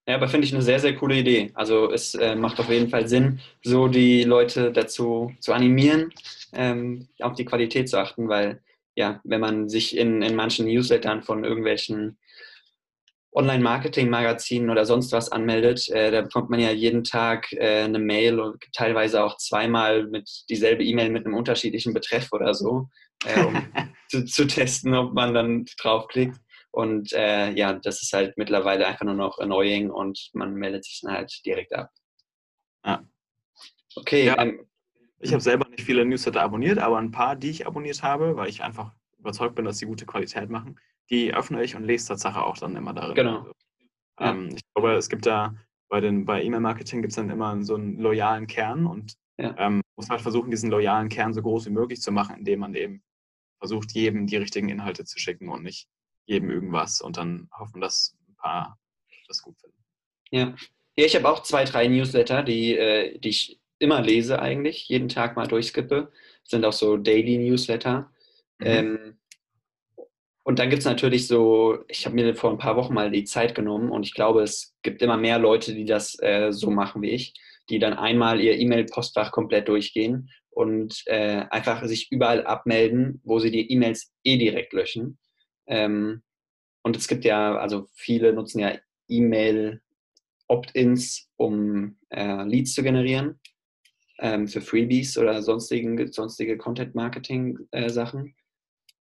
ja, 0.06 0.16
aber 0.16 0.28
finde 0.28 0.46
ich 0.46 0.52
eine 0.52 0.62
sehr, 0.62 0.80
sehr 0.80 0.96
coole 0.96 1.16
Idee. 1.16 1.52
Also 1.54 1.90
es 1.90 2.14
äh, 2.14 2.34
macht 2.34 2.58
auf 2.58 2.68
jeden 2.68 2.88
Fall 2.88 3.08
Sinn, 3.08 3.40
so 3.62 3.88
die 3.88 4.24
Leute 4.24 4.72
dazu 4.72 5.32
zu 5.40 5.52
animieren, 5.52 6.12
ähm, 6.52 7.08
auf 7.20 7.34
die 7.34 7.44
Qualität 7.44 7.88
zu 7.88 7.98
achten, 7.98 8.28
weil 8.28 8.60
ja, 8.94 9.20
wenn 9.24 9.40
man 9.40 9.68
sich 9.68 9.96
in, 9.96 10.20
in 10.22 10.34
manchen 10.34 10.66
Newslettern 10.66 11.22
von 11.22 11.44
irgendwelchen 11.44 12.18
Online-Marketing-Magazinen 13.34 14.68
oder 14.68 14.84
sonst 14.84 15.12
was 15.12 15.32
anmeldet, 15.32 15.88
äh, 15.88 16.10
da 16.10 16.20
bekommt 16.20 16.50
man 16.50 16.60
ja 16.60 16.70
jeden 16.70 17.02
Tag 17.02 17.50
äh, 17.52 17.84
eine 17.84 17.98
Mail 17.98 18.40
und 18.40 18.62
teilweise 18.74 19.24
auch 19.24 19.38
zweimal 19.38 20.06
mit 20.06 20.28
dieselbe 20.50 20.84
E-Mail 20.84 21.10
mit 21.10 21.24
einem 21.24 21.34
unterschiedlichen 21.34 21.94
Betreff 21.94 22.28
oder 22.32 22.52
so, 22.52 22.88
äh, 23.24 23.40
um 23.40 23.54
zu, 24.10 24.26
zu, 24.26 24.46
testen, 24.46 24.94
ob 24.94 25.14
man 25.14 25.32
dann 25.32 25.64
draufklickt. 25.80 26.36
Und 26.72 27.12
äh, 27.12 27.50
ja, 27.52 27.74
das 27.74 28.02
ist 28.02 28.12
halt 28.12 28.36
mittlerweile 28.38 28.86
einfach 28.86 29.04
nur 29.04 29.14
noch 29.14 29.38
annoying 29.38 29.90
und 29.90 30.30
man 30.32 30.54
meldet 30.54 30.84
sich 30.84 31.00
dann 31.02 31.12
halt 31.12 31.32
direkt 31.44 31.74
ab. 31.74 31.90
Ja. 32.84 33.04
Okay. 33.94 34.24
Ja, 34.24 34.40
ähm, 34.40 34.66
ich 35.20 35.32
habe 35.32 35.42
selber 35.42 35.68
nicht 35.68 35.82
viele 35.82 36.04
Newsletter 36.04 36.42
abonniert, 36.42 36.78
aber 36.78 36.98
ein 36.98 37.10
paar, 37.10 37.36
die 37.36 37.50
ich 37.50 37.66
abonniert 37.66 38.02
habe, 38.02 38.36
weil 38.36 38.48
ich 38.48 38.62
einfach 38.62 38.92
überzeugt 39.18 39.54
bin, 39.54 39.66
dass 39.66 39.78
sie 39.78 39.86
gute 39.86 40.06
Qualität 40.06 40.50
machen, 40.50 40.80
die 41.10 41.34
öffne 41.34 41.62
ich 41.62 41.76
und 41.76 41.84
lese 41.84 42.08
Tatsache 42.08 42.42
auch 42.42 42.56
dann 42.56 42.74
immer 42.74 42.94
darin. 42.94 43.14
Genau. 43.14 43.38
Also, 43.38 43.52
ähm, 44.18 44.48
ja. 44.48 44.56
Ich 44.56 44.62
glaube, 44.74 44.94
es 44.94 45.08
gibt 45.08 45.26
da 45.26 45.54
bei, 45.88 46.00
den, 46.00 46.24
bei 46.24 46.42
E-Mail-Marketing 46.42 47.02
gibt 47.02 47.12
es 47.12 47.16
dann 47.16 47.28
immer 47.28 47.62
so 47.62 47.74
einen 47.74 47.98
loyalen 47.98 48.46
Kern 48.46 48.86
und 48.86 49.14
ja. 49.38 49.54
ähm, 49.58 49.82
muss 49.96 50.08
halt 50.08 50.22
versuchen, 50.22 50.50
diesen 50.50 50.70
loyalen 50.70 51.10
Kern 51.10 51.34
so 51.34 51.42
groß 51.42 51.66
wie 51.66 51.70
möglich 51.70 52.00
zu 52.00 52.12
machen, 52.12 52.36
indem 52.38 52.60
man 52.60 52.74
eben 52.74 53.02
versucht, 53.58 53.92
jedem 53.92 54.26
die 54.26 54.38
richtigen 54.38 54.70
Inhalte 54.70 55.04
zu 55.04 55.18
schicken 55.18 55.50
und 55.50 55.62
nicht 55.62 55.86
jedem 56.24 56.50
irgendwas 56.50 57.00
und 57.00 57.16
dann 57.16 57.48
hoffen, 57.58 57.80
dass 57.80 58.16
ein 58.28 58.36
paar 58.36 58.78
das 59.28 59.42
gut 59.42 59.58
finden. 59.58 59.76
Ja, 60.30 60.54
ja 60.96 61.04
ich 61.04 61.16
habe 61.16 61.28
auch 61.28 61.42
zwei, 61.42 61.64
drei 61.64 61.88
Newsletter, 61.88 62.42
die, 62.42 62.76
äh, 62.76 63.18
die 63.18 63.30
ich 63.30 63.60
immer 63.78 64.00
lese 64.00 64.40
eigentlich, 64.40 64.88
jeden 64.88 65.08
Tag 65.08 65.36
mal 65.36 65.48
durchskippe. 65.48 66.12
Das 66.42 66.50
sind 66.50 66.64
auch 66.64 66.72
so 66.72 66.96
Daily 66.96 67.38
Newsletter. 67.38 68.10
Mhm. 68.58 68.66
Ähm, 68.66 69.18
und 70.44 70.58
dann 70.58 70.70
gibt 70.70 70.80
es 70.80 70.86
natürlich 70.86 71.26
so, 71.28 71.84
ich 71.88 72.04
habe 72.04 72.16
mir 72.16 72.34
vor 72.34 72.50
ein 72.50 72.58
paar 72.58 72.76
Wochen 72.76 72.94
mal 72.94 73.10
die 73.10 73.24
Zeit 73.24 73.54
genommen 73.54 73.90
und 73.90 74.04
ich 74.04 74.14
glaube, 74.14 74.42
es 74.42 74.74
gibt 74.82 75.00
immer 75.00 75.16
mehr 75.16 75.38
Leute, 75.38 75.74
die 75.74 75.84
das 75.84 76.20
äh, 76.20 76.52
so 76.52 76.70
machen 76.70 77.02
wie 77.02 77.10
ich. 77.10 77.34
die 77.70 77.78
dann 77.78 77.94
einmal 77.94 78.40
ihr 78.40 78.58
E-Mail-Postfach 78.58 79.30
komplett 79.30 79.68
durchgehen 79.68 80.30
und 80.50 81.02
äh, 81.06 81.44
einfach 81.50 81.84
sich 81.86 82.10
überall 82.10 82.44
abmelden, 82.44 83.20
wo 83.24 83.38
sie 83.38 83.50
die 83.50 83.70
E-Mails 83.70 84.12
eh 84.24 84.36
direkt 84.36 84.72
löschen. 84.72 85.18
Ähm, 85.66 86.22
und 86.82 86.96
es 86.96 87.08
gibt 87.08 87.24
ja, 87.24 87.56
also 87.56 87.88
viele 87.92 88.32
nutzen 88.32 88.58
ja 88.58 88.76
E-Mail 89.08 89.80
Opt-ins, 90.48 91.30
um 91.36 91.98
äh, 92.10 92.44
Leads 92.44 92.74
zu 92.74 92.82
generieren 92.82 93.40
ähm, 94.18 94.48
für 94.48 94.60
Freebies 94.60 95.16
oder 95.18 95.42
sonstigen, 95.42 96.10
sonstige 96.12 96.58
Content-Marketing-Sachen. 96.58 98.34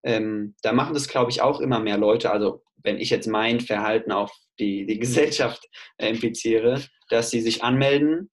Äh, 0.04 0.16
ähm, 0.16 0.56
da 0.64 0.74
machen 0.74 0.94
das, 0.94 1.08
glaube 1.08 1.32
ich, 1.32 1.42
auch 1.42 1.60
immer 1.60 1.80
mehr 1.80 1.98
Leute. 1.98 2.32
Also 2.32 2.64
wenn 2.78 2.98
ich 2.98 3.10
jetzt 3.10 3.28
mein 3.28 3.60
Verhalten 3.60 4.12
auf 4.12 4.36
die, 4.60 4.86
die 4.86 5.00
Gesellschaft 5.00 5.68
äh, 5.98 6.10
impliziere, 6.10 6.84
dass 7.10 7.30
sie 7.30 7.42
sich 7.42 7.64
anmelden, 7.64 8.30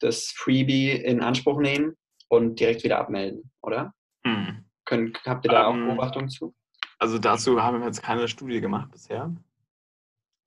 das 0.00 0.32
Freebie 0.34 0.92
in 0.92 1.20
Anspruch 1.20 1.60
nehmen 1.60 1.96
und 2.28 2.58
direkt 2.58 2.84
wieder 2.84 2.98
abmelden, 2.98 3.50
oder? 3.62 3.92
Hm. 4.24 4.64
Können, 4.86 5.12
habt 5.24 5.44
ihr 5.44 5.50
da 5.50 5.66
um, 5.66 5.74
auch 5.74 5.78
ähm, 5.78 5.86
Beobachtungen 5.88 6.28
zu? 6.30 6.54
Also 7.00 7.18
dazu 7.18 7.62
haben 7.62 7.80
wir 7.80 7.86
jetzt 7.86 8.02
keine 8.02 8.28
Studie 8.28 8.60
gemacht 8.60 8.90
bisher. 8.90 9.34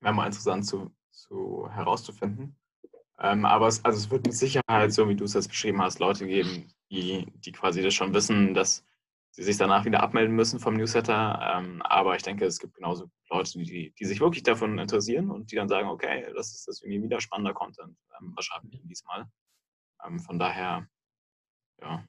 Wäre 0.00 0.14
mal 0.14 0.26
interessant 0.26 0.64
zu, 0.64 0.94
zu 1.10 1.68
herauszufinden. 1.68 2.56
Ähm, 3.18 3.44
aber 3.44 3.66
es, 3.66 3.84
also 3.84 3.98
es 3.98 4.10
wird 4.10 4.24
mit 4.24 4.34
Sicherheit, 4.34 4.92
so 4.92 5.08
wie 5.08 5.16
du 5.16 5.24
es 5.24 5.34
jetzt 5.34 5.48
beschrieben 5.48 5.82
hast, 5.82 5.98
Leute 5.98 6.26
geben, 6.26 6.72
die, 6.90 7.26
die 7.40 7.50
quasi 7.50 7.82
das 7.82 7.94
schon 7.94 8.14
wissen, 8.14 8.54
dass 8.54 8.84
sie 9.30 9.42
sich 9.42 9.56
danach 9.56 9.84
wieder 9.84 10.00
abmelden 10.00 10.36
müssen 10.36 10.60
vom 10.60 10.74
Newsletter. 10.76 11.56
Ähm, 11.56 11.82
aber 11.82 12.14
ich 12.14 12.22
denke, 12.22 12.44
es 12.44 12.60
gibt 12.60 12.74
genauso 12.74 13.10
Leute, 13.30 13.58
die, 13.58 13.92
die 13.92 14.04
sich 14.04 14.20
wirklich 14.20 14.44
davon 14.44 14.78
interessieren 14.78 15.32
und 15.32 15.50
die 15.50 15.56
dann 15.56 15.68
sagen, 15.68 15.88
okay, 15.88 16.24
das 16.36 16.54
ist 16.54 16.68
das 16.68 16.82
irgendwie 16.82 17.02
wieder 17.02 17.20
spannender 17.20 17.52
Content. 17.52 17.96
Ähm, 18.20 18.32
was 18.36 18.44
schreiben 18.44 18.70
wir 18.70 18.78
diesmal? 18.84 19.26
Ähm, 20.06 20.20
von 20.20 20.38
daher, 20.38 20.86
ja. 21.80 22.04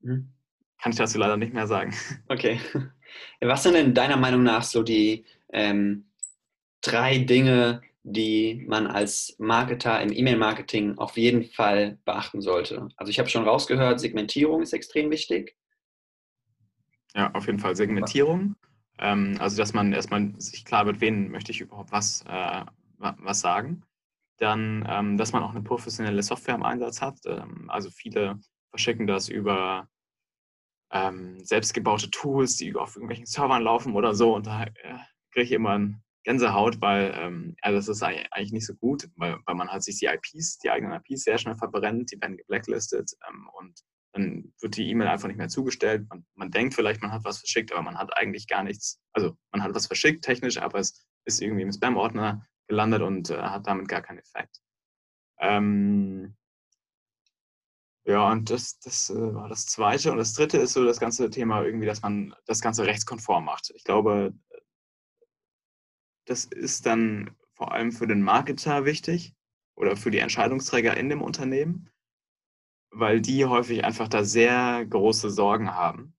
Mhm. 0.00 0.32
Kann 0.80 0.92
ich 0.92 0.98
dazu 0.98 1.18
leider 1.18 1.36
nicht 1.36 1.52
mehr 1.52 1.66
sagen. 1.66 1.94
Okay. 2.28 2.58
Was 3.40 3.62
sind 3.62 3.74
denn 3.74 3.94
deiner 3.94 4.16
Meinung 4.16 4.42
nach 4.42 4.62
so 4.62 4.82
die 4.82 5.24
ähm, 5.52 6.06
drei 6.80 7.18
Dinge, 7.18 7.82
die 8.02 8.64
man 8.68 8.86
als 8.86 9.36
Marketer 9.38 10.00
im 10.00 10.12
E-Mail-Marketing 10.12 10.98
auf 10.98 11.16
jeden 11.16 11.44
Fall 11.44 11.98
beachten 12.04 12.40
sollte? 12.40 12.88
Also 12.96 13.10
ich 13.10 13.18
habe 13.18 13.28
schon 13.28 13.44
rausgehört, 13.44 14.00
Segmentierung 14.00 14.62
ist 14.62 14.72
extrem 14.72 15.10
wichtig. 15.10 15.56
Ja, 17.14 17.32
auf 17.32 17.46
jeden 17.46 17.58
Fall 17.58 17.76
Segmentierung. 17.76 18.56
Ähm, 18.98 19.36
also 19.38 19.56
dass 19.56 19.72
man 19.72 19.92
erstmal 19.92 20.32
sich 20.38 20.64
klar 20.64 20.86
wird, 20.86 21.00
wen 21.00 21.30
möchte 21.30 21.52
ich 21.52 21.60
überhaupt 21.60 21.92
was, 21.92 22.24
äh, 22.28 22.64
was 22.98 23.40
sagen. 23.40 23.82
Dann, 24.38 24.86
ähm, 24.88 25.16
dass 25.16 25.32
man 25.32 25.42
auch 25.42 25.50
eine 25.50 25.62
professionelle 25.62 26.22
Software 26.22 26.54
im 26.54 26.62
Einsatz 26.62 27.02
hat. 27.02 27.18
Ähm, 27.26 27.68
also 27.68 27.90
viele 27.90 28.38
verschicken 28.70 29.06
das 29.06 29.28
über 29.28 29.88
ähm, 30.90 31.44
selbstgebaute 31.44 32.10
Tools, 32.10 32.56
die 32.56 32.74
auf 32.74 32.96
irgendwelchen 32.96 33.26
Servern 33.26 33.62
laufen 33.62 33.94
oder 33.94 34.14
so. 34.14 34.34
Und 34.34 34.46
da 34.46 34.64
äh, 34.64 34.98
kriege 35.32 35.44
ich 35.44 35.52
immer 35.52 35.78
ein 35.78 36.02
Gänsehaut, 36.24 36.80
weil 36.80 37.12
ähm, 37.14 37.56
also 37.62 37.78
das 37.78 37.88
ist 37.88 38.02
eigentlich 38.02 38.52
nicht 38.52 38.66
so 38.66 38.74
gut, 38.74 39.08
weil, 39.16 39.38
weil 39.46 39.54
man 39.54 39.70
halt 39.70 39.82
sich 39.82 39.98
die 39.98 40.06
IPs, 40.06 40.58
die 40.58 40.70
eigenen 40.70 41.00
IPs 41.00 41.24
sehr 41.24 41.38
schnell 41.38 41.56
verbrennt, 41.56 42.12
die 42.12 42.20
werden 42.20 42.36
geblacklistet 42.36 43.12
ähm, 43.28 43.48
und 43.58 43.80
dann 44.12 44.52
wird 44.60 44.76
die 44.76 44.88
E-Mail 44.90 45.08
einfach 45.08 45.28
nicht 45.28 45.36
mehr 45.36 45.48
zugestellt. 45.48 46.06
Man, 46.08 46.24
man, 46.34 46.50
denkt 46.50 46.74
vielleicht, 46.74 47.02
man 47.02 47.12
hat 47.12 47.24
was 47.24 47.38
verschickt, 47.38 47.72
aber 47.72 47.82
man 47.82 47.98
hat 47.98 48.16
eigentlich 48.16 48.46
gar 48.46 48.62
nichts. 48.62 49.00
Also 49.12 49.36
man 49.52 49.62
hat 49.62 49.74
was 49.74 49.86
verschickt 49.86 50.24
technisch, 50.24 50.58
aber 50.58 50.78
es 50.78 51.06
ist 51.24 51.42
irgendwie 51.42 51.62
im 51.62 51.72
Spam-Ordner 51.72 52.46
gelandet 52.68 53.02
und 53.02 53.30
äh, 53.30 53.38
hat 53.38 53.66
damit 53.66 53.88
gar 53.88 54.02
keinen 54.02 54.18
Effekt. 54.18 54.60
Ähm, 55.40 56.36
ja, 58.08 58.32
und 58.32 58.48
das, 58.48 58.78
das 58.78 59.10
äh, 59.10 59.34
war 59.34 59.50
das 59.50 59.66
Zweite. 59.66 60.10
Und 60.10 60.16
das 60.16 60.32
Dritte 60.32 60.56
ist 60.56 60.72
so 60.72 60.82
das 60.82 60.98
ganze 60.98 61.28
Thema 61.28 61.62
irgendwie, 61.62 61.84
dass 61.84 62.00
man 62.00 62.34
das 62.46 62.62
Ganze 62.62 62.86
rechtskonform 62.86 63.44
macht. 63.44 63.70
Ich 63.74 63.84
glaube, 63.84 64.32
das 66.24 66.46
ist 66.46 66.86
dann 66.86 67.36
vor 67.52 67.72
allem 67.72 67.92
für 67.92 68.06
den 68.06 68.22
Marketer 68.22 68.86
wichtig 68.86 69.34
oder 69.74 69.94
für 69.94 70.10
die 70.10 70.20
Entscheidungsträger 70.20 70.96
in 70.96 71.10
dem 71.10 71.20
Unternehmen, 71.20 71.90
weil 72.90 73.20
die 73.20 73.44
häufig 73.44 73.84
einfach 73.84 74.08
da 74.08 74.24
sehr 74.24 74.86
große 74.86 75.28
Sorgen 75.28 75.74
haben. 75.74 76.16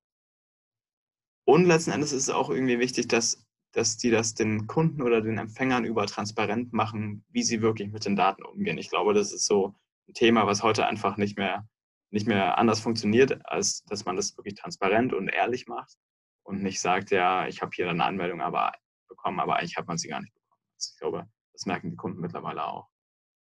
Und 1.43 1.65
letzten 1.65 1.89
Endes 1.89 2.11
ist 2.11 2.23
es 2.23 2.29
auch 2.29 2.51
irgendwie 2.51 2.77
wichtig, 2.77 3.07
dass, 3.07 3.47
dass 3.71 3.97
die 3.97 4.11
das 4.11 4.35
den 4.35 4.67
Kunden 4.67 5.01
oder 5.01 5.21
den 5.21 5.39
Empfängern 5.39 5.85
über 5.85 6.05
transparent 6.05 6.71
machen, 6.71 7.25
wie 7.29 7.41
sie 7.41 7.63
wirklich 7.63 7.89
mit 7.89 8.05
den 8.05 8.15
Daten 8.15 8.43
umgehen. 8.43 8.77
Ich 8.77 8.91
glaube, 8.91 9.15
das 9.15 9.33
ist 9.33 9.47
so 9.47 9.73
ein 10.07 10.13
Thema, 10.13 10.45
was 10.45 10.61
heute 10.61 10.85
einfach 10.85 11.17
nicht 11.17 11.35
mehr 11.35 11.67
nicht 12.11 12.27
mehr 12.27 12.57
anders 12.57 12.79
funktioniert, 12.79 13.39
als 13.45 13.83
dass 13.85 14.05
man 14.05 14.15
das 14.15 14.35
wirklich 14.37 14.55
transparent 14.55 15.13
und 15.13 15.29
ehrlich 15.29 15.67
macht 15.67 15.97
und 16.43 16.63
nicht 16.63 16.81
sagt, 16.81 17.11
ja, 17.11 17.47
ich 17.47 17.61
habe 17.61 17.71
hier 17.75 17.89
eine 17.89 18.03
Anmeldung 18.03 18.41
aber 18.41 18.71
bekommen, 19.07 19.39
aber 19.39 19.57
eigentlich 19.57 19.77
hat 19.77 19.87
man 19.87 19.97
sie 19.97 20.07
gar 20.07 20.21
nicht 20.21 20.33
bekommen. 20.33 20.61
Also 20.75 20.91
ich 20.93 20.99
glaube, 20.99 21.27
das 21.53 21.65
merken 21.65 21.91
die 21.91 21.97
Kunden 21.97 22.21
mittlerweile 22.21 22.65
auch. 22.65 22.87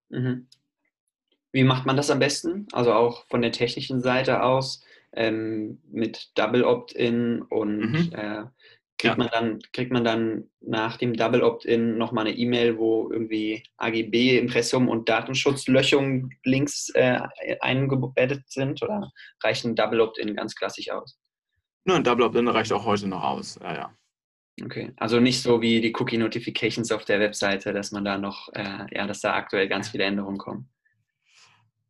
Mhm. 0.09 0.49
Wie 1.53 1.65
macht 1.65 1.87
man 1.87 1.97
das 1.97 2.11
am 2.11 2.19
besten? 2.19 2.67
Also 2.73 2.93
auch 2.93 3.27
von 3.29 3.43
der 3.43 3.53
technischen 3.53 4.01
Seite 4.01 4.43
aus 4.43 4.85
ähm, 5.13 5.81
mit 5.91 6.31
Double 6.39 6.65
Opt-in 6.65 7.43
und 7.43 7.79
mhm. 7.79 8.13
äh, 8.13 8.45
kriegt, 8.99 9.17
ja. 9.17 9.17
man 9.17 9.29
dann, 9.31 9.59
kriegt 9.73 9.93
man 9.93 10.05
dann 10.05 10.51
nach 10.61 10.97
dem 10.97 11.15
Double 11.15 11.43
Opt-in 11.43 11.99
nochmal 11.99 12.27
eine 12.27 12.37
E-Mail, 12.37 12.79
wo 12.79 13.11
irgendwie 13.11 13.63
AGB, 13.77 14.39
Impressum 14.39 14.89
und 14.89 15.09
Datenschutzlöschung 15.09 16.31
Links 16.45 16.91
äh, 16.95 17.21
eingebettet 17.61 18.45
sind 18.49 18.83
oder 18.83 19.13
reicht 19.43 19.65
ein 19.65 19.77
Double 19.77 20.01
Opt-in 20.01 20.35
ganz 20.35 20.55
klassisch 20.55 20.91
aus? 20.91 21.19
Nur 21.85 21.97
ein 21.97 22.05
Double 22.05 22.25
Opt-in 22.25 22.49
reicht 22.49 22.73
auch 22.73 22.85
heute 22.85 23.07
noch 23.07 23.23
aus, 23.23 23.59
ja, 23.63 23.75
ja. 23.75 23.97
Okay, 24.65 24.93
also 24.97 25.21
nicht 25.21 25.43
so 25.43 25.61
wie 25.61 25.83
die 25.83 25.95
Cookie 25.95 26.17
Notifications 26.17 26.91
auf 26.91 27.05
der 27.05 27.21
Webseite, 27.21 27.75
dass 27.75 27.93
man 27.93 28.07
da 28.07 28.17
noch, 28.17 28.49
äh, 28.55 28.87
ja, 28.91 29.07
dass 29.07 29.21
da 29.21 29.35
aktuell 29.35 29.69
ganz 29.69 29.91
viele 29.91 30.05
Änderungen 30.05 30.39
kommen. 30.39 30.71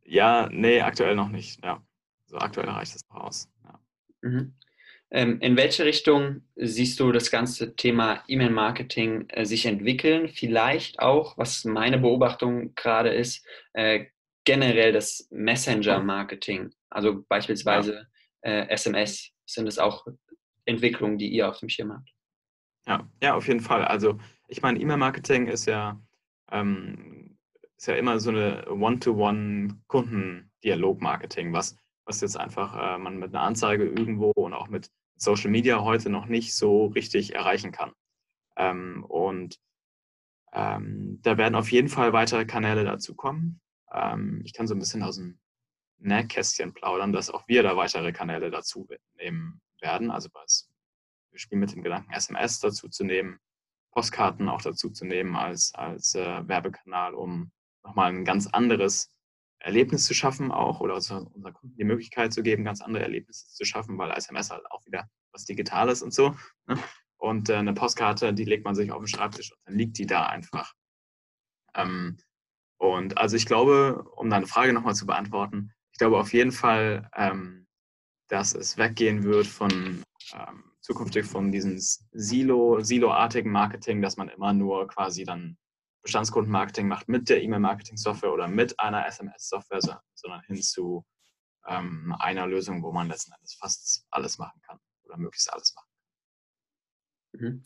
Ja, 0.04 0.48
nee, 0.50 0.80
aktuell 0.80 1.14
noch 1.14 1.28
nicht, 1.28 1.64
ja. 1.64 1.80
So 2.26 2.38
aktuell 2.38 2.68
reicht 2.68 2.96
es 2.96 3.08
noch 3.08 3.16
aus. 3.16 3.48
Ja. 3.64 3.80
Mhm. 4.22 4.54
Ähm, 5.16 5.40
in 5.40 5.56
welche 5.56 5.84
Richtung 5.86 6.42
siehst 6.56 7.00
du 7.00 7.10
das 7.10 7.30
ganze 7.30 7.74
Thema 7.74 8.22
E-Mail-Marketing 8.28 9.30
äh, 9.30 9.46
sich 9.46 9.64
entwickeln? 9.64 10.28
Vielleicht 10.28 10.98
auch, 10.98 11.38
was 11.38 11.64
meine 11.64 11.96
Beobachtung 11.96 12.74
gerade 12.74 13.14
ist, 13.14 13.42
äh, 13.72 14.08
generell 14.44 14.92
das 14.92 15.26
Messenger-Marketing, 15.30 16.70
also 16.90 17.24
beispielsweise 17.28 18.06
SMS. 18.42 19.32
Sind 19.44 19.66
es 19.66 19.78
auch 19.78 20.06
Entwicklungen, 20.66 21.18
die 21.18 21.28
ihr 21.28 21.48
auf 21.48 21.58
dem 21.58 21.68
Schirm 21.68 21.92
habt? 21.92 22.08
Ja, 22.86 23.10
ja, 23.20 23.34
auf 23.34 23.48
jeden 23.48 23.58
Fall. 23.58 23.84
Also 23.84 24.18
ich 24.46 24.62
meine, 24.62 24.78
E-Mail-Marketing 24.78 25.48
ist 25.48 25.66
ja, 25.66 26.00
ähm, 26.52 27.36
ist 27.76 27.88
ja 27.88 27.96
immer 27.96 28.20
so 28.20 28.30
eine 28.30 28.70
One-to-One-Kundendialog-Marketing, 28.70 31.52
was 31.52 31.76
was 32.06 32.20
jetzt 32.20 32.38
einfach 32.38 32.76
äh, 32.76 32.98
man 32.98 33.18
mit 33.18 33.34
einer 33.34 33.42
Anzeige 33.42 33.84
irgendwo 33.84 34.30
und 34.30 34.54
auch 34.54 34.68
mit 34.68 34.90
Social 35.16 35.50
Media 35.50 35.82
heute 35.82 36.10
noch 36.10 36.26
nicht 36.26 36.54
so 36.54 36.86
richtig 36.86 37.34
erreichen 37.34 37.72
kann. 37.72 37.92
Ähm, 38.56 39.04
und 39.04 39.58
ähm, 40.52 41.20
da 41.22 41.36
werden 41.36 41.54
auf 41.54 41.70
jeden 41.70 41.88
Fall 41.88 42.12
weitere 42.12 42.46
Kanäle 42.46 42.84
dazu 42.84 43.14
kommen. 43.14 43.60
Ähm, 43.92 44.42
ich 44.44 44.52
kann 44.52 44.66
so 44.66 44.74
ein 44.74 44.78
bisschen 44.78 45.02
aus 45.02 45.16
dem 45.16 45.38
Nähkästchen 45.98 46.74
plaudern, 46.74 47.12
dass 47.12 47.30
auch 47.30 47.48
wir 47.48 47.62
da 47.62 47.76
weitere 47.76 48.12
Kanäle 48.12 48.50
dazu 48.50 48.88
nehmen 49.14 49.60
werden. 49.80 50.10
Also 50.10 50.28
wir 50.32 51.38
spielen 51.38 51.60
mit 51.60 51.72
dem 51.72 51.82
Gedanken, 51.82 52.12
SMS 52.12 52.60
dazu 52.60 52.88
zu 52.88 53.04
nehmen, 53.04 53.38
Postkarten 53.92 54.48
auch 54.48 54.60
dazu 54.60 54.90
zu 54.90 55.04
nehmen 55.06 55.36
als, 55.36 55.74
als 55.74 56.14
äh, 56.14 56.48
Werbekanal, 56.48 57.14
um 57.14 57.50
nochmal 57.82 58.12
ein 58.12 58.24
ganz 58.24 58.46
anderes 58.46 59.10
Erlebnis 59.66 60.04
zu 60.06 60.14
schaffen 60.14 60.52
auch 60.52 60.80
oder 60.80 60.94
unseren 60.94 61.28
Kunden 61.52 61.76
die 61.76 61.84
Möglichkeit 61.84 62.32
zu 62.32 62.42
geben, 62.42 62.64
ganz 62.64 62.80
andere 62.80 63.02
Erlebnisse 63.02 63.48
zu 63.48 63.64
schaffen, 63.64 63.98
weil 63.98 64.12
SMS 64.12 64.50
halt 64.50 64.64
auch 64.70 64.86
wieder 64.86 65.10
was 65.32 65.44
Digitales 65.44 66.02
und 66.02 66.14
so. 66.14 66.36
Ne? 66.66 66.78
Und 67.18 67.48
äh, 67.48 67.56
eine 67.56 67.74
Postkarte, 67.74 68.32
die 68.32 68.44
legt 68.44 68.64
man 68.64 68.74
sich 68.74 68.92
auf 68.92 69.02
den 69.02 69.08
Schreibtisch 69.08 69.50
und 69.50 69.58
dann 69.64 69.74
liegt 69.74 69.98
die 69.98 70.06
da 70.06 70.26
einfach. 70.26 70.72
Ähm, 71.74 72.16
und 72.78 73.18
also 73.18 73.36
ich 73.36 73.46
glaube, 73.46 74.04
um 74.14 74.30
deine 74.30 74.46
Frage 74.46 74.72
nochmal 74.72 74.94
zu 74.94 75.06
beantworten, 75.06 75.72
ich 75.92 75.98
glaube 75.98 76.18
auf 76.18 76.32
jeden 76.32 76.52
Fall, 76.52 77.10
ähm, 77.16 77.66
dass 78.28 78.54
es 78.54 78.76
weggehen 78.76 79.24
wird 79.24 79.46
von 79.46 80.04
ähm, 80.32 80.64
zukünftig 80.80 81.26
von 81.26 81.50
diesem 81.50 81.76
Silo, 81.78 82.80
Silo-artigen 82.80 83.50
Marketing, 83.50 84.00
dass 84.00 84.16
man 84.16 84.28
immer 84.28 84.52
nur 84.52 84.86
quasi 84.86 85.24
dann 85.24 85.56
Bestandskundenmarketing 86.06 86.86
macht 86.86 87.08
mit 87.08 87.28
der 87.28 87.42
E-Mail-Marketing-Software 87.42 88.32
oder 88.32 88.46
mit 88.46 88.78
einer 88.78 89.06
SMS-Software, 89.06 89.80
sondern 90.14 90.40
hin 90.42 90.62
zu 90.62 91.04
ähm, 91.66 92.14
einer 92.20 92.46
Lösung, 92.46 92.82
wo 92.84 92.92
man 92.92 93.08
letzten 93.08 93.32
Endes 93.32 93.54
fast 93.54 94.06
alles 94.10 94.38
machen 94.38 94.60
kann 94.62 94.78
oder 95.02 95.16
möglichst 95.16 95.52
alles 95.52 95.74
machen 95.74 95.88
kann. 97.32 97.40
Mhm. 97.40 97.64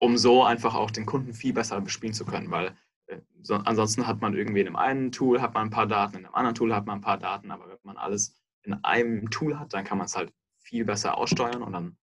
Um 0.00 0.18
so 0.18 0.44
einfach 0.44 0.74
auch 0.74 0.90
den 0.90 1.06
Kunden 1.06 1.32
viel 1.32 1.54
besser 1.54 1.80
bespielen 1.80 2.12
zu 2.12 2.26
können, 2.26 2.50
weil 2.50 2.76
äh, 3.06 3.20
so, 3.40 3.54
ansonsten 3.54 4.06
hat 4.06 4.20
man 4.20 4.34
irgendwie 4.34 4.60
in 4.60 4.66
einem 4.66 4.76
einen 4.76 5.10
Tool 5.10 5.40
hat 5.40 5.54
man 5.54 5.68
ein 5.68 5.70
paar 5.70 5.86
Daten, 5.86 6.18
in 6.18 6.26
einem 6.26 6.34
anderen 6.34 6.54
Tool 6.54 6.74
hat 6.74 6.84
man 6.84 6.98
ein 6.98 7.02
paar 7.02 7.18
Daten, 7.18 7.50
aber 7.50 7.68
wenn 7.68 7.78
man 7.84 7.96
alles 7.96 8.38
in 8.64 8.74
einem 8.84 9.30
Tool 9.30 9.58
hat, 9.58 9.72
dann 9.72 9.84
kann 9.84 9.96
man 9.96 10.04
es 10.04 10.14
halt 10.14 10.30
viel 10.60 10.84
besser 10.84 11.16
aussteuern 11.16 11.62
und 11.62 11.72
dann 11.72 11.96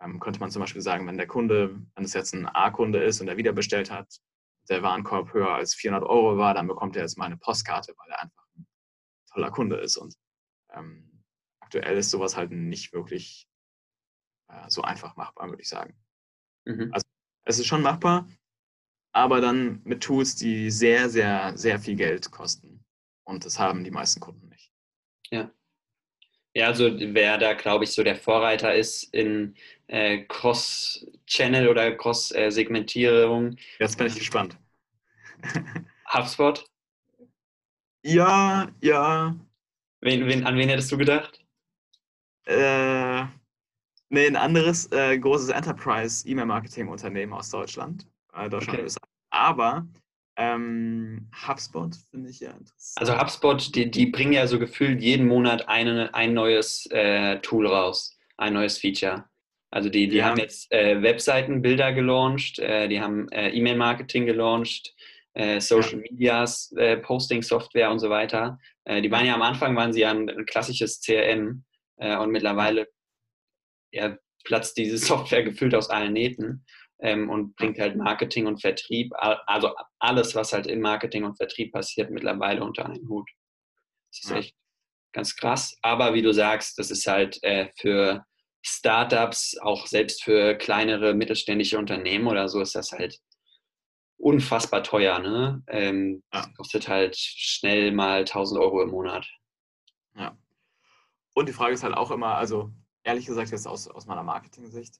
ähm, 0.00 0.18
könnte 0.18 0.40
man 0.40 0.50
zum 0.50 0.60
Beispiel 0.60 0.82
sagen, 0.82 1.06
wenn 1.06 1.16
der 1.16 1.28
Kunde, 1.28 1.80
wenn 1.94 2.04
es 2.04 2.12
jetzt 2.12 2.34
ein 2.34 2.46
A-Kunde 2.46 3.02
ist 3.04 3.20
und 3.20 3.28
er 3.28 3.36
wieder 3.36 3.52
bestellt 3.52 3.92
hat, 3.92 4.20
der 4.68 4.82
Warenkorb 4.82 5.32
höher 5.32 5.54
als 5.54 5.74
400 5.74 6.08
Euro 6.08 6.38
war, 6.38 6.54
dann 6.54 6.66
bekommt 6.66 6.96
er 6.96 7.02
jetzt 7.02 7.18
mal 7.18 7.26
eine 7.26 7.36
Postkarte, 7.36 7.94
weil 7.96 8.10
er 8.10 8.22
einfach 8.22 8.46
ein 8.56 8.66
toller 9.32 9.50
Kunde 9.50 9.76
ist. 9.76 9.96
Und 9.96 10.14
ähm, 10.70 11.24
aktuell 11.60 11.96
ist 11.96 12.10
sowas 12.10 12.36
halt 12.36 12.50
nicht 12.50 12.92
wirklich 12.92 13.48
äh, 14.48 14.68
so 14.68 14.82
einfach 14.82 15.16
machbar, 15.16 15.48
würde 15.48 15.62
ich 15.62 15.68
sagen. 15.68 15.96
Mhm. 16.64 16.90
Also 16.92 17.06
es 17.44 17.58
ist 17.58 17.66
schon 17.66 17.82
machbar, 17.82 18.28
aber 19.12 19.40
dann 19.40 19.80
mit 19.84 20.02
Tools, 20.02 20.36
die 20.36 20.70
sehr, 20.70 21.08
sehr, 21.08 21.56
sehr 21.56 21.78
viel 21.80 21.96
Geld 21.96 22.30
kosten. 22.30 22.84
Und 23.24 23.44
das 23.44 23.58
haben 23.58 23.84
die 23.84 23.90
meisten 23.90 24.20
Kunden 24.20 24.48
nicht. 24.48 24.72
Ja. 25.30 25.50
Ja, 26.54 26.66
also 26.66 26.90
wer 26.98 27.38
da, 27.38 27.52
glaube 27.54 27.84
ich, 27.84 27.92
so 27.92 28.02
der 28.02 28.16
Vorreiter 28.16 28.74
ist 28.74 29.04
in 29.14 29.54
äh, 29.86 30.24
Cross-Channel 30.24 31.68
oder 31.68 31.94
Cross-Segmentierung. 31.96 33.56
Jetzt 33.78 33.96
bin 33.98 34.06
ich 34.06 34.16
gespannt. 34.16 34.58
HubSpot? 36.12 36.64
Ja, 38.02 38.68
ja. 38.80 39.36
Wen, 40.00 40.26
wen, 40.26 40.46
an 40.46 40.56
wen 40.56 40.68
hättest 40.68 40.90
du 40.92 40.96
gedacht? 40.96 41.44
Äh, 42.46 43.24
nee, 44.08 44.26
ein 44.26 44.36
anderes 44.36 44.90
äh, 44.92 45.18
großes 45.18 45.50
Enterprise-E-Mail-Marketing-Unternehmen 45.50 47.34
aus 47.34 47.50
Deutschland. 47.50 48.06
Äh, 48.32 48.48
Deutschland 48.48 48.78
okay. 48.80 48.92
Aber 49.30 49.86
ähm, 50.38 51.28
HubSpot 51.46 51.94
finde 52.12 52.30
ich 52.30 52.38
ja 52.38 52.52
interessant. 52.52 52.96
Also 52.96 53.20
HubSpot, 53.20 53.74
die, 53.74 53.90
die 53.90 54.06
bringen 54.06 54.32
ja 54.32 54.46
so 54.46 54.60
gefühlt 54.60 55.02
jeden 55.02 55.26
Monat 55.26 55.68
eine, 55.68 56.14
ein 56.14 56.32
neues 56.32 56.86
äh, 56.92 57.40
Tool 57.40 57.66
raus, 57.66 58.16
ein 58.36 58.52
neues 58.52 58.78
Feature. 58.78 59.24
Also 59.70 59.88
die, 59.88 60.06
die 60.06 60.18
ja. 60.18 60.26
haben 60.26 60.38
jetzt 60.38 60.70
äh, 60.72 61.02
Webseitenbilder 61.02 61.92
gelauncht, 61.92 62.60
äh, 62.60 62.88
die 62.88 63.00
haben 63.00 63.28
äh, 63.32 63.50
E-Mail-Marketing 63.50 64.26
gelauncht, 64.26 64.94
äh, 65.34 65.60
Social 65.60 65.94
ja. 65.94 66.10
Medias, 66.10 66.72
äh, 66.76 66.96
Posting-Software 66.98 67.90
und 67.90 67.98
so 67.98 68.08
weiter. 68.08 68.58
die 68.88 69.10
waren 69.10 69.26
ja 69.26 69.34
am 69.34 69.42
Anfang 69.42 69.76
waren 69.76 69.92
sie 69.92 70.00
ja 70.00 70.10
ein, 70.10 70.30
ein 70.30 70.46
klassisches 70.46 71.00
CRM 71.00 71.64
und 71.96 72.30
mittlerweile 72.30 72.88
ja, 73.90 74.16
platzt 74.44 74.78
diese 74.78 74.96
Software 75.06 75.42
gefühlt 75.42 75.74
aus 75.74 75.90
allen 75.90 76.12
Nähten 76.12 76.64
ähm, 77.00 77.30
und 77.30 77.56
bringt 77.56 77.78
halt 77.78 77.96
Marketing 77.96 78.46
und 78.46 78.60
Vertrieb, 78.60 79.12
also 79.16 79.74
alles, 79.98 80.34
was 80.34 80.52
halt 80.52 80.66
im 80.66 80.80
Marketing 80.80 81.24
und 81.24 81.36
Vertrieb 81.36 81.72
passiert, 81.72 82.10
mittlerweile 82.10 82.62
unter 82.62 82.86
einen 82.86 83.08
Hut. 83.08 83.28
Das 84.10 84.24
ist 84.24 84.30
echt 84.30 84.56
ganz 85.12 85.36
krass. 85.36 85.76
Aber 85.82 86.14
wie 86.14 86.22
du 86.22 86.32
sagst, 86.32 86.78
das 86.78 86.90
ist 86.90 87.06
halt 87.06 87.42
äh, 87.42 87.70
für 87.78 88.24
Startups, 88.62 89.56
auch 89.60 89.86
selbst 89.86 90.22
für 90.22 90.54
kleinere 90.56 91.14
mittelständische 91.14 91.78
Unternehmen 91.78 92.26
oder 92.26 92.48
so, 92.48 92.60
ist 92.60 92.74
das 92.74 92.92
halt 92.92 93.18
unfassbar 94.16 94.82
teuer. 94.82 95.18
Ne? 95.20 95.62
Ähm, 95.68 96.22
ja. 96.32 96.46
Kostet 96.56 96.88
halt 96.88 97.16
schnell 97.16 97.92
mal 97.92 98.20
1000 98.20 98.60
Euro 98.60 98.82
im 98.82 98.90
Monat. 98.90 99.28
Ja. 100.16 100.36
Und 101.34 101.48
die 101.48 101.52
Frage 101.52 101.74
ist 101.74 101.84
halt 101.84 101.96
auch 101.96 102.10
immer, 102.10 102.34
also 102.34 102.72
ehrlich 103.04 103.26
gesagt, 103.26 103.50
jetzt 103.50 103.66
aus, 103.66 103.86
aus 103.88 104.06
meiner 104.06 104.24
Marketing-Sicht, 104.24 104.96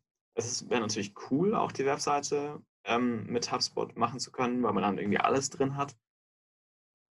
es 0.47 0.69
wäre 0.71 0.81
natürlich 0.81 1.15
cool, 1.31 1.55
auch 1.55 1.73
die 1.73 1.85
Webseite 1.85 2.63
ähm, 2.85 3.27
mit 3.27 3.51
HubSpot 3.51 3.97
machen 3.97 4.21
zu 4.21 4.31
können, 4.31 4.63
weil 4.63 4.73
man 4.73 4.83
dann 4.83 4.99
irgendwie 4.99 5.19
alles 5.19 5.51
drin 5.51 5.77
hat. 5.77 5.97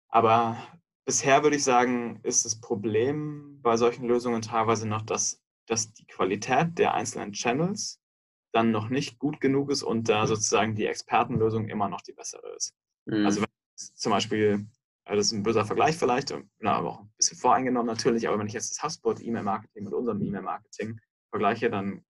Aber 0.10 0.58
bisher 1.06 1.44
würde 1.44 1.58
ich 1.58 1.64
sagen, 1.64 2.20
ist 2.24 2.46
das 2.46 2.60
Problem 2.60 3.60
bei 3.62 3.78
solchen 3.78 4.08
Lösungen 4.08 4.42
teilweise 4.42 4.88
noch, 4.88 5.02
dass, 5.02 5.42
dass 5.68 5.94
die 5.94 6.06
Qualität 6.06 6.78
der 6.78 6.94
einzelnen 6.94 7.34
Channels 7.34 8.00
dann 8.52 8.72
noch 8.72 8.90
nicht 8.90 9.20
gut 9.20 9.40
genug 9.42 9.70
ist 9.70 9.84
und 9.84 10.10
da 10.10 10.26
sozusagen 10.26 10.76
die 10.76 10.88
Expertenlösung 10.88 11.68
immer 11.68 11.88
noch 11.88 12.02
die 12.02 12.14
bessere 12.14 12.56
ist. 12.56 12.74
Mhm. 13.06 13.26
Also 13.26 13.42
wenn 13.42 13.50
zum 13.76 14.12
Beispiel, 14.12 14.66
also 15.06 15.18
das 15.18 15.28
ist 15.28 15.32
ein 15.34 15.44
böser 15.44 15.66
Vergleich 15.66 15.98
vielleicht, 15.98 16.34
na, 16.60 16.74
aber 16.74 16.90
auch 16.90 17.00
ein 17.02 17.14
bisschen 17.18 17.38
voreingenommen 17.38 17.88
natürlich, 17.88 18.28
aber 18.28 18.40
wenn 18.40 18.48
ich 18.48 18.54
jetzt 18.54 18.72
das 18.72 18.84
HubSpot 18.84 19.22
E-Mail-Marketing 19.22 19.84
mit 19.84 19.94
unserem 19.94 20.22
E-Mail-Marketing 20.22 21.00
vergleiche, 21.30 21.70
dann 21.70 22.04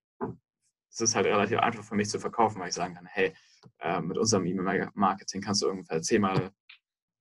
es 0.90 1.00
ist 1.00 1.14
halt 1.14 1.26
relativ 1.26 1.58
einfach 1.58 1.84
für 1.84 1.94
mich 1.94 2.08
zu 2.08 2.18
verkaufen, 2.18 2.60
weil 2.60 2.68
ich 2.68 2.74
sagen 2.74 2.94
kann, 2.94 3.06
hey, 3.06 3.34
äh, 3.78 4.00
mit 4.00 4.18
unserem 4.18 4.44
E-Mail-Marketing 4.46 5.40
kannst 5.40 5.62
du 5.62 5.70
ungefähr 5.70 6.02
zehnmal, 6.02 6.50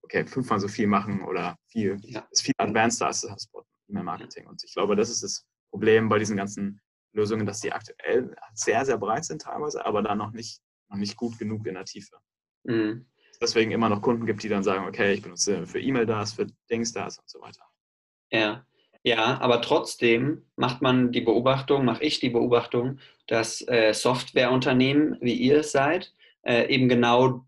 okay, 0.01 0.25
fünfmal 0.25 0.59
so 0.59 0.67
viel 0.67 0.87
machen 0.87 1.23
oder 1.23 1.57
viel, 1.67 1.97
ja. 2.01 2.27
ist 2.31 2.41
viel 2.41 2.53
advanced 2.57 3.01
als 3.01 3.21
das 3.21 3.49
E-Mail-Marketing. 3.89 4.47
Und 4.47 4.63
ich 4.63 4.73
glaube, 4.73 4.95
das 4.95 5.09
ist 5.09 5.23
das 5.23 5.45
Problem 5.69 6.09
bei 6.09 6.17
diesen 6.17 6.37
ganzen 6.37 6.81
Lösungen, 7.13 7.45
dass 7.45 7.59
die 7.59 7.71
aktuell 7.71 8.35
sehr, 8.53 8.85
sehr 8.85 8.97
breit 8.97 9.25
sind 9.25 9.41
teilweise, 9.41 9.85
aber 9.85 10.01
da 10.01 10.15
noch 10.15 10.31
nicht, 10.31 10.61
noch 10.89 10.97
nicht 10.97 11.15
gut 11.15 11.37
genug 11.37 11.65
in 11.67 11.75
der 11.75 11.85
Tiefe. 11.85 12.17
Mhm. 12.63 13.05
Deswegen 13.41 13.71
immer 13.71 13.87
noch 13.87 14.01
Kunden 14.01 14.25
gibt, 14.25 14.43
die 14.43 14.49
dann 14.49 14.63
sagen, 14.63 14.85
okay, 14.85 15.13
ich 15.13 15.21
benutze 15.21 15.65
für 15.65 15.79
E-Mail 15.79 16.05
das, 16.05 16.33
für 16.33 16.47
Dings 16.69 16.91
das 16.91 17.19
und 17.19 17.29
so 17.29 17.39
weiter. 17.39 17.63
Ja, 18.31 18.65
ja, 19.03 19.39
aber 19.39 19.61
trotzdem 19.61 20.43
macht 20.55 20.81
man 20.81 21.11
die 21.11 21.21
Beobachtung, 21.21 21.85
mache 21.85 22.03
ich 22.03 22.19
die 22.19 22.29
Beobachtung, 22.29 22.99
dass 23.27 23.65
äh, 23.67 23.93
Softwareunternehmen, 23.93 25.17
wie 25.21 25.33
ihr 25.33 25.59
es 25.59 25.71
seid, 25.71 26.13
äh, 26.41 26.67
eben 26.73 26.89
genau 26.89 27.45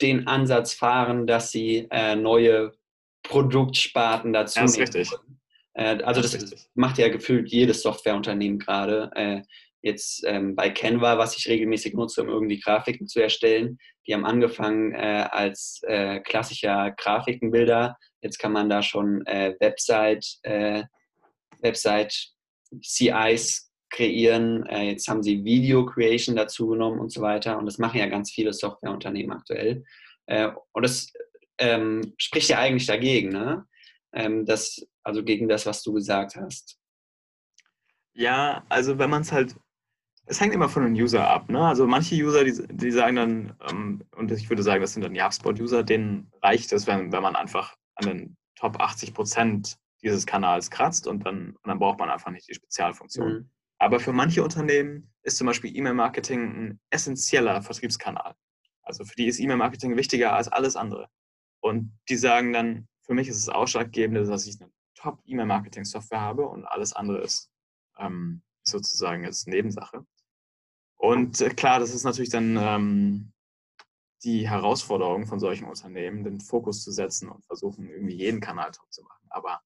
den 0.00 0.26
Ansatz 0.26 0.72
fahren, 0.72 1.26
dass 1.26 1.52
sie 1.52 1.86
äh, 1.90 2.16
neue 2.16 2.72
Produktsparten 3.22 4.32
dazu 4.32 4.60
ja, 4.60 4.62
das 4.62 4.72
ist 4.72 4.80
richtig. 4.80 5.10
Äh, 5.74 6.02
also 6.02 6.22
das, 6.22 6.32
das 6.32 6.70
macht 6.74 6.98
ja 6.98 7.08
gefühlt 7.08 7.48
jedes 7.48 7.82
Softwareunternehmen 7.82 8.58
gerade. 8.58 9.44
Äh, 9.82 9.88
jetzt 9.88 10.24
ähm, 10.26 10.54
bei 10.56 10.70
Canva, 10.70 11.18
was 11.18 11.36
ich 11.36 11.48
regelmäßig 11.48 11.94
nutze, 11.94 12.22
um 12.22 12.28
irgendwie 12.28 12.60
Grafiken 12.60 13.06
zu 13.06 13.20
erstellen, 13.20 13.78
die 14.06 14.14
haben 14.14 14.24
angefangen 14.24 14.92
äh, 14.92 15.26
als 15.30 15.80
klassischer 16.24 16.92
Grafikenbilder 16.96 17.96
Jetzt 18.26 18.38
kann 18.40 18.50
man 18.50 18.68
da 18.68 18.82
schon 18.82 19.24
äh, 19.26 19.54
Website, 19.60 20.26
äh, 20.42 20.82
Website 21.60 22.12
CIs 22.82 23.70
kreieren. 23.88 24.66
Äh, 24.66 24.90
jetzt 24.90 25.06
haben 25.06 25.22
sie 25.22 25.44
Video 25.44 25.86
Creation 25.86 26.34
dazu 26.34 26.66
genommen 26.66 26.98
und 26.98 27.12
so 27.12 27.22
weiter. 27.22 27.56
Und 27.56 27.66
das 27.66 27.78
machen 27.78 28.00
ja 28.00 28.06
ganz 28.06 28.32
viele 28.32 28.52
Softwareunternehmen 28.52 29.30
aktuell. 29.30 29.84
Äh, 30.26 30.50
und 30.72 30.82
das 30.82 31.12
ähm, 31.58 32.14
spricht 32.18 32.48
ja 32.48 32.58
eigentlich 32.58 32.86
dagegen, 32.86 33.28
ne? 33.28 33.64
Ähm, 34.12 34.44
das, 34.44 34.84
also 35.04 35.22
gegen 35.22 35.46
das, 35.48 35.64
was 35.64 35.84
du 35.84 35.92
gesagt 35.92 36.34
hast. 36.34 36.80
Ja, 38.12 38.64
also 38.68 38.98
wenn 38.98 39.10
man 39.10 39.22
es 39.22 39.30
halt 39.30 39.54
es 40.26 40.40
hängt 40.40 40.54
immer 40.54 40.68
von 40.68 40.82
den 40.82 40.94
User 40.94 41.28
ab. 41.28 41.48
Ne? 41.48 41.60
Also 41.60 41.86
manche 41.86 42.16
User, 42.16 42.44
die, 42.44 42.66
die 42.68 42.90
sagen 42.90 43.16
dann, 43.16 43.56
ähm, 43.70 44.02
und 44.16 44.30
ich 44.32 44.50
würde 44.50 44.62
sagen, 44.62 44.80
das 44.80 44.92
sind 44.92 45.02
dann 45.02 45.14
die 45.14 45.22
HubSpot-User, 45.22 45.82
denen 45.82 46.30
reicht 46.42 46.72
es, 46.72 46.86
wenn, 46.86 47.12
wenn 47.12 47.22
man 47.22 47.36
einfach 47.36 47.76
an 47.94 48.06
den 48.06 48.36
Top 48.56 48.80
80 48.80 49.14
Prozent 49.14 49.78
dieses 50.02 50.26
Kanals 50.26 50.70
kratzt 50.70 51.06
und 51.06 51.24
dann, 51.24 51.50
und 51.50 51.66
dann 51.66 51.78
braucht 51.78 51.98
man 51.98 52.10
einfach 52.10 52.30
nicht 52.30 52.48
die 52.48 52.54
Spezialfunktion. 52.54 53.32
Mhm. 53.32 53.50
Aber 53.78 54.00
für 54.00 54.12
manche 54.12 54.42
Unternehmen 54.42 55.12
ist 55.22 55.36
zum 55.36 55.46
Beispiel 55.46 55.76
E-Mail-Marketing 55.76 56.40
ein 56.40 56.80
essentieller 56.90 57.62
Vertriebskanal. 57.62 58.34
Also 58.82 59.04
für 59.04 59.14
die 59.16 59.26
ist 59.26 59.38
E-Mail-Marketing 59.38 59.96
wichtiger 59.96 60.32
als 60.32 60.48
alles 60.48 60.76
andere. 60.76 61.08
Und 61.60 61.92
die 62.08 62.16
sagen 62.16 62.52
dann, 62.52 62.88
für 63.02 63.14
mich 63.14 63.28
ist 63.28 63.38
es 63.38 63.48
ausschlaggebend, 63.48 64.28
dass 64.28 64.46
ich 64.46 64.60
eine 64.60 64.70
Top-E-Mail-Marketing-Software 64.94 66.20
habe 66.20 66.46
und 66.46 66.64
alles 66.64 66.92
andere 66.92 67.20
ist 67.20 67.50
ähm, 67.98 68.42
sozusagen 68.62 69.24
jetzt 69.24 69.46
Nebensache. 69.46 70.04
Und 71.06 71.40
äh, 71.40 71.50
klar, 71.50 71.78
das 71.78 71.94
ist 71.94 72.02
natürlich 72.02 72.30
dann 72.30 72.56
ähm, 72.56 73.32
die 74.24 74.48
Herausforderung 74.48 75.24
von 75.24 75.38
solchen 75.38 75.68
Unternehmen, 75.68 76.24
den 76.24 76.40
Fokus 76.40 76.82
zu 76.82 76.90
setzen 76.90 77.28
und 77.28 77.46
versuchen, 77.46 77.88
irgendwie 77.88 78.16
jeden 78.16 78.40
Kanal 78.40 78.72
top 78.72 78.92
zu 78.92 79.04
machen. 79.04 79.24
Aber 79.30 79.62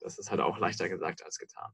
das 0.00 0.18
ist 0.18 0.30
halt 0.30 0.42
auch 0.42 0.58
leichter 0.58 0.90
gesagt 0.90 1.24
als 1.24 1.38
getan. 1.38 1.72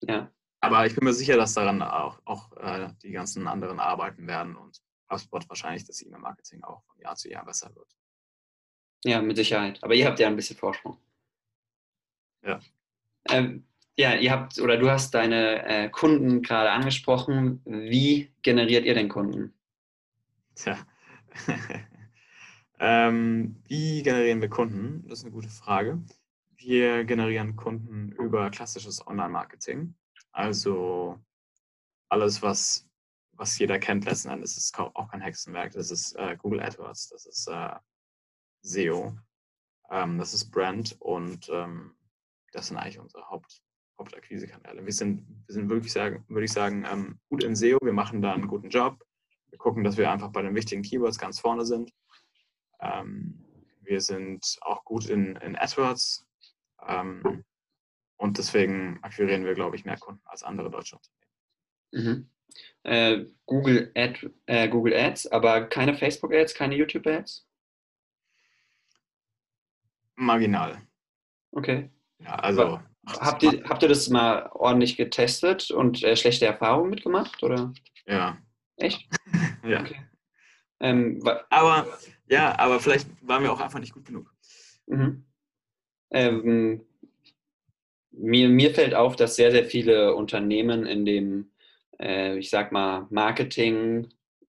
Ja. 0.00 0.32
Aber 0.60 0.86
ich 0.86 0.94
bin 0.94 1.04
mir 1.04 1.12
sicher, 1.12 1.36
dass 1.36 1.52
daran 1.52 1.82
auch, 1.82 2.22
auch 2.24 2.56
äh, 2.56 2.88
die 3.02 3.10
ganzen 3.10 3.46
anderen 3.46 3.78
arbeiten 3.78 4.26
werden 4.26 4.56
und 4.56 4.80
HubSpot 5.10 5.46
wahrscheinlich 5.50 5.84
das 5.84 6.00
E-Mail-Marketing 6.00 6.62
auch 6.62 6.82
von 6.84 6.98
Jahr 7.02 7.16
zu 7.16 7.28
Jahr 7.28 7.44
besser 7.44 7.74
wird. 7.74 7.94
Ja, 9.04 9.20
mit 9.20 9.36
Sicherheit. 9.36 9.78
Aber 9.84 9.94
ihr 9.94 10.06
habt 10.06 10.18
ja 10.20 10.28
ein 10.28 10.36
bisschen 10.36 10.56
Vorsprung. 10.56 10.96
Ja. 12.42 12.60
Ähm, 13.28 13.66
ja, 13.96 14.14
ihr 14.14 14.30
habt 14.30 14.58
oder 14.58 14.76
du 14.76 14.90
hast 14.90 15.14
deine 15.14 15.64
äh, 15.66 15.88
Kunden 15.90 16.42
gerade 16.42 16.70
angesprochen. 16.70 17.60
Wie 17.64 18.32
generiert 18.42 18.84
ihr 18.84 18.94
den 18.94 19.08
Kunden? 19.08 19.52
Tja, 20.54 20.78
ähm, 22.78 23.62
wie 23.68 24.02
generieren 24.02 24.40
wir 24.40 24.48
Kunden? 24.48 25.04
Das 25.08 25.18
ist 25.18 25.24
eine 25.24 25.32
gute 25.32 25.48
Frage. 25.48 26.02
Wir 26.56 27.04
generieren 27.04 27.56
Kunden 27.56 28.12
über 28.12 28.50
klassisches 28.50 29.06
Online-Marketing. 29.06 29.94
Also 30.30 31.18
alles, 32.08 32.42
was, 32.42 32.88
was 33.32 33.58
jeder 33.58 33.78
kennt 33.78 34.04
letzten 34.04 34.30
Endes, 34.30 34.56
ist 34.56 34.78
auch 34.78 35.10
kein 35.10 35.20
Hexenwerk. 35.20 35.72
Das 35.72 35.90
ist 35.90 36.14
äh, 36.16 36.36
Google 36.36 36.60
AdWords, 36.60 37.08
das 37.08 37.26
ist 37.26 37.48
äh, 37.48 37.74
SEO. 38.62 39.16
Ähm, 39.90 40.18
das 40.18 40.32
ist 40.34 40.50
Brand 40.50 40.96
und 41.00 41.48
ähm, 41.50 41.94
das 42.52 42.68
sind 42.68 42.76
eigentlich 42.76 42.98
unsere 42.98 43.28
Haupt, 43.28 43.62
Hauptakquisekanäle. 43.98 44.84
Wir 44.84 44.92
sind, 44.92 45.26
wir 45.46 45.54
sind 45.54 45.68
wirklich, 45.68 45.92
sagen, 45.92 46.24
würde 46.28 46.44
ich 46.44 46.52
sagen, 46.52 46.84
ähm, 46.90 47.18
gut 47.28 47.44
in 47.44 47.54
SEO. 47.54 47.78
Wir 47.82 47.92
machen 47.92 48.22
da 48.22 48.32
einen 48.32 48.48
guten 48.48 48.70
Job. 48.70 49.04
Wir 49.48 49.58
gucken, 49.58 49.84
dass 49.84 49.96
wir 49.96 50.10
einfach 50.10 50.30
bei 50.30 50.42
den 50.42 50.54
wichtigen 50.54 50.82
Keywords 50.82 51.18
ganz 51.18 51.40
vorne 51.40 51.64
sind. 51.64 51.92
Ähm, 52.80 53.44
wir 53.82 54.00
sind 54.00 54.58
auch 54.62 54.84
gut 54.84 55.06
in, 55.06 55.36
in 55.36 55.56
AdWords. 55.56 56.26
Ähm, 56.86 57.44
und 58.16 58.38
deswegen 58.38 58.98
akquirieren 59.02 59.44
wir, 59.44 59.54
glaube 59.54 59.76
ich, 59.76 59.84
mehr 59.84 59.98
Kunden 59.98 60.22
als 60.24 60.42
andere 60.42 60.70
deutsche 60.70 60.96
Unternehmen. 60.96 61.22
Mhm. 61.92 62.30
Äh, 62.84 63.26
Google, 63.46 63.92
Ad, 63.94 64.30
äh, 64.46 64.68
Google 64.68 64.94
Ads, 64.94 65.26
aber 65.28 65.66
keine 65.66 65.94
Facebook 65.94 66.32
Ads, 66.32 66.54
keine 66.54 66.74
YouTube 66.74 67.06
Ads? 67.06 67.46
Marginal. 70.14 70.80
Okay. 71.50 71.90
Ja, 72.18 72.36
also. 72.36 72.80
Habt 73.06 73.42
ihr, 73.42 73.64
habt 73.68 73.82
ihr 73.82 73.88
das 73.88 74.08
mal 74.08 74.50
ordentlich 74.52 74.96
getestet 74.96 75.70
und 75.70 76.02
äh, 76.02 76.16
schlechte 76.16 76.46
Erfahrungen 76.46 76.90
mitgemacht? 76.90 77.42
Oder? 77.42 77.72
Ja. 78.06 78.38
Echt? 78.76 79.08
ja. 79.66 79.80
Okay. 79.80 79.96
Ähm, 80.80 81.22
aber 81.50 81.86
ja, 82.28 82.58
aber 82.58 82.80
vielleicht 82.80 83.08
waren 83.22 83.42
wir 83.42 83.52
auch 83.52 83.60
einfach 83.60 83.78
nicht 83.78 83.94
gut 83.94 84.06
genug. 84.06 84.32
Mhm. 84.86 85.24
Ähm, 86.10 86.80
mir, 88.10 88.48
mir 88.48 88.74
fällt 88.74 88.94
auf, 88.94 89.16
dass 89.16 89.36
sehr, 89.36 89.52
sehr 89.52 89.64
viele 89.64 90.14
Unternehmen 90.14 90.86
in 90.86 91.04
dem, 91.04 91.50
äh, 91.98 92.36
ich 92.38 92.50
sag 92.50 92.72
mal, 92.72 93.06
Marketing, 93.10 94.08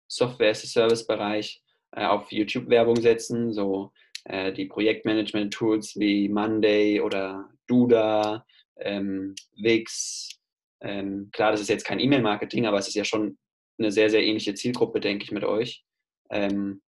Software-as-a-Service-Bereich 0.07 1.63
äh, 1.93 2.05
auf 2.07 2.31
YouTube-Werbung 2.31 2.97
setzen, 2.97 3.53
so 3.53 3.93
äh, 4.25 4.53
die 4.53 4.67
Projektmanagement-Tools 4.67 5.99
wie 5.99 6.29
Monday 6.29 7.01
oder 7.01 7.49
Duda, 7.69 8.45
ähm, 8.77 9.35
Wix. 9.57 10.41
Ähm, 10.81 11.31
klar, 11.33 11.53
das 11.53 11.61
ist 11.61 11.69
jetzt 11.69 11.87
kein 11.87 12.01
E-Mail-Marketing, 12.01 12.67
aber 12.67 12.79
es 12.79 12.89
ist 12.89 12.95
ja 12.95 13.05
schon 13.05 13.39
eine 13.79 13.93
sehr, 13.93 14.11
sehr 14.11 14.25
ähnliche 14.25 14.55
Zielgruppe, 14.55 15.01
denke 15.01 15.25
ich, 15.25 15.33
mit 15.33 15.45
euch. 15.45 15.85
Ähm, 16.31 16.83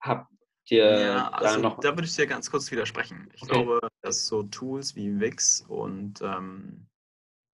habt 0.00 0.30
ihr 0.68 1.00
ja, 1.00 1.28
also 1.30 1.56
da 1.56 1.62
noch. 1.62 1.80
Da 1.80 1.90
würde 1.90 2.04
ich 2.04 2.14
dir 2.14 2.26
ganz 2.26 2.50
kurz 2.50 2.70
widersprechen. 2.70 3.28
Ich 3.34 3.42
okay. 3.42 3.52
glaube, 3.52 3.88
dass 4.02 4.26
so 4.26 4.42
Tools 4.44 4.96
wie 4.96 5.18
Wix 5.18 5.64
und 5.68 6.20
ähm, 6.22 6.86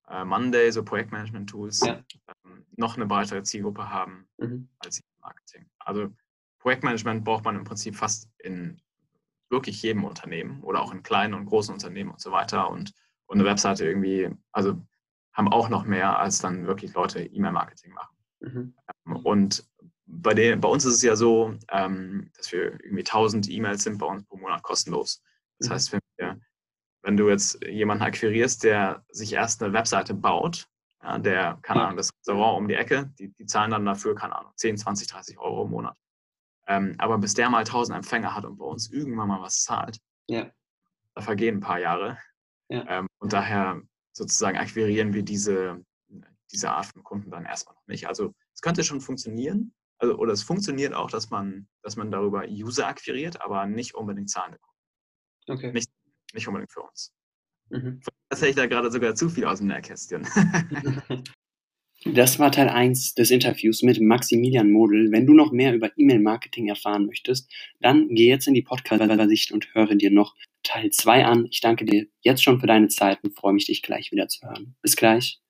äh, 0.08 0.24
Monday, 0.24 0.70
so 0.70 0.84
Projektmanagement-Tools, 0.84 1.80
ja. 1.86 2.02
ähm, 2.44 2.66
noch 2.76 2.96
eine 2.96 3.06
breitere 3.06 3.42
Zielgruppe 3.42 3.88
haben 3.88 4.28
mhm. 4.38 4.68
als 4.78 5.00
E-Marketing. 5.00 5.66
Also 5.78 6.08
Projektmanagement 6.60 7.24
braucht 7.24 7.44
man 7.44 7.56
im 7.56 7.64
Prinzip 7.64 7.96
fast 7.96 8.28
in 8.38 8.80
wirklich 9.52 9.80
jedem 9.82 10.04
Unternehmen 10.04 10.62
oder 10.62 10.82
auch 10.82 10.92
in 10.92 11.04
kleinen 11.04 11.34
und 11.34 11.46
großen 11.46 11.72
Unternehmen 11.72 12.10
und 12.10 12.20
so 12.20 12.32
weiter. 12.32 12.70
Und, 12.70 12.92
und 13.26 13.38
eine 13.38 13.48
Webseite 13.48 13.86
irgendwie, 13.86 14.30
also 14.50 14.80
haben 15.32 15.52
auch 15.52 15.68
noch 15.68 15.84
mehr, 15.84 16.18
als 16.18 16.40
dann 16.40 16.66
wirklich 16.66 16.94
Leute 16.94 17.22
E-Mail-Marketing 17.22 17.92
machen. 17.92 18.16
Mhm. 18.40 18.74
Ähm, 19.06 19.16
und 19.16 19.64
bei, 20.06 20.34
den, 20.34 20.60
bei 20.60 20.68
uns 20.68 20.84
ist 20.84 20.96
es 20.96 21.02
ja 21.02 21.16
so, 21.16 21.54
ähm, 21.70 22.30
dass 22.36 22.50
wir 22.50 22.72
irgendwie 22.82 23.00
1000 23.00 23.48
E-Mails 23.48 23.84
sind 23.84 23.98
bei 23.98 24.06
uns 24.06 24.24
pro 24.24 24.36
Monat 24.36 24.62
kostenlos. 24.62 25.22
Das 25.58 25.68
mhm. 25.68 25.72
heißt, 25.74 25.92
wenn, 25.92 26.00
wir, 26.16 26.40
wenn, 27.02 27.16
du 27.16 27.28
jetzt 27.28 27.64
jemanden 27.64 28.04
akquirierst, 28.04 28.64
der 28.64 29.04
sich 29.10 29.32
erst 29.32 29.62
eine 29.62 29.72
Webseite 29.72 30.14
baut, 30.14 30.66
ja, 31.02 31.18
der, 31.18 31.58
keine 31.62 31.82
Ahnung, 31.82 31.96
das 31.96 32.10
Restaurant 32.14 32.58
um 32.58 32.68
die 32.68 32.74
Ecke, 32.74 33.12
die, 33.18 33.32
die 33.32 33.46
zahlen 33.46 33.70
dann 33.70 33.84
dafür, 33.84 34.14
keine 34.14 34.36
Ahnung, 34.36 34.52
10, 34.56 34.78
20, 34.78 35.08
30 35.08 35.38
Euro 35.38 35.64
im 35.64 35.70
Monat. 35.70 35.96
Ähm, 36.66 36.94
aber 36.98 37.18
bis 37.18 37.34
der 37.34 37.50
mal 37.50 37.60
1000 37.60 37.96
Empfänger 37.96 38.34
hat 38.34 38.44
und 38.44 38.58
bei 38.58 38.64
uns 38.64 38.90
irgendwann 38.90 39.28
mal 39.28 39.40
was 39.40 39.62
zahlt, 39.62 39.98
ja. 40.28 40.50
da 41.14 41.22
vergehen 41.22 41.56
ein 41.56 41.60
paar 41.60 41.80
Jahre. 41.80 42.18
Ja. 42.68 42.86
Ähm, 42.88 43.08
und 43.18 43.32
daher 43.32 43.80
sozusagen 44.12 44.58
akquirieren 44.58 45.12
wir 45.12 45.22
diese, 45.22 45.84
diese 46.52 46.70
Art 46.70 46.86
von 46.86 47.02
Kunden 47.02 47.30
dann 47.30 47.44
erstmal 47.44 47.74
noch 47.74 47.86
nicht. 47.86 48.06
Also 48.06 48.34
es 48.54 48.60
könnte 48.60 48.84
schon 48.84 49.00
funktionieren, 49.00 49.74
also, 49.98 50.16
oder 50.16 50.32
es 50.32 50.42
funktioniert 50.42 50.94
auch, 50.94 51.10
dass 51.10 51.30
man, 51.30 51.68
dass 51.82 51.96
man 51.96 52.10
darüber 52.10 52.44
User 52.48 52.86
akquiriert, 52.86 53.40
aber 53.40 53.66
nicht 53.66 53.94
unbedingt 53.94 54.30
zahlende 54.30 54.58
Kunden. 54.58 54.80
Okay. 55.48 55.72
Nicht, 55.72 55.90
nicht 56.32 56.46
unbedingt 56.48 56.72
für 56.72 56.82
uns. 56.82 57.12
Mhm. 57.70 58.00
Das 58.28 58.40
hätte 58.40 58.50
ich 58.50 58.56
da 58.56 58.66
gerade 58.66 58.90
sogar 58.90 59.14
zu 59.14 59.28
viel 59.28 59.44
aus 59.44 59.58
dem 59.58 59.68
Nähkästchen. 59.68 60.26
Das 62.04 62.38
war 62.38 62.50
Teil 62.50 62.68
1 62.68 63.14
des 63.14 63.30
Interviews 63.30 63.82
mit 63.82 64.00
Maximilian 64.00 64.70
Model. 64.70 65.12
Wenn 65.12 65.26
du 65.26 65.34
noch 65.34 65.52
mehr 65.52 65.72
über 65.72 65.90
E-Mail-Marketing 65.96 66.68
erfahren 66.68 67.06
möchtest, 67.06 67.48
dann 67.80 68.08
geh 68.08 68.28
jetzt 68.28 68.48
in 68.48 68.54
die 68.54 68.62
Podcast-Sicht 68.62 69.52
und 69.52 69.72
höre 69.72 69.94
dir 69.94 70.10
noch 70.10 70.34
Teil 70.64 70.90
2 70.90 71.24
an. 71.24 71.46
Ich 71.50 71.60
danke 71.60 71.84
dir 71.84 72.06
jetzt 72.20 72.42
schon 72.42 72.60
für 72.60 72.66
deine 72.66 72.88
Zeit 72.88 73.22
und 73.22 73.36
freue 73.36 73.52
mich, 73.52 73.66
dich 73.66 73.82
gleich 73.82 74.10
wieder 74.10 74.26
zu 74.26 74.44
hören. 74.46 74.74
Bis 74.82 74.96
gleich. 74.96 75.40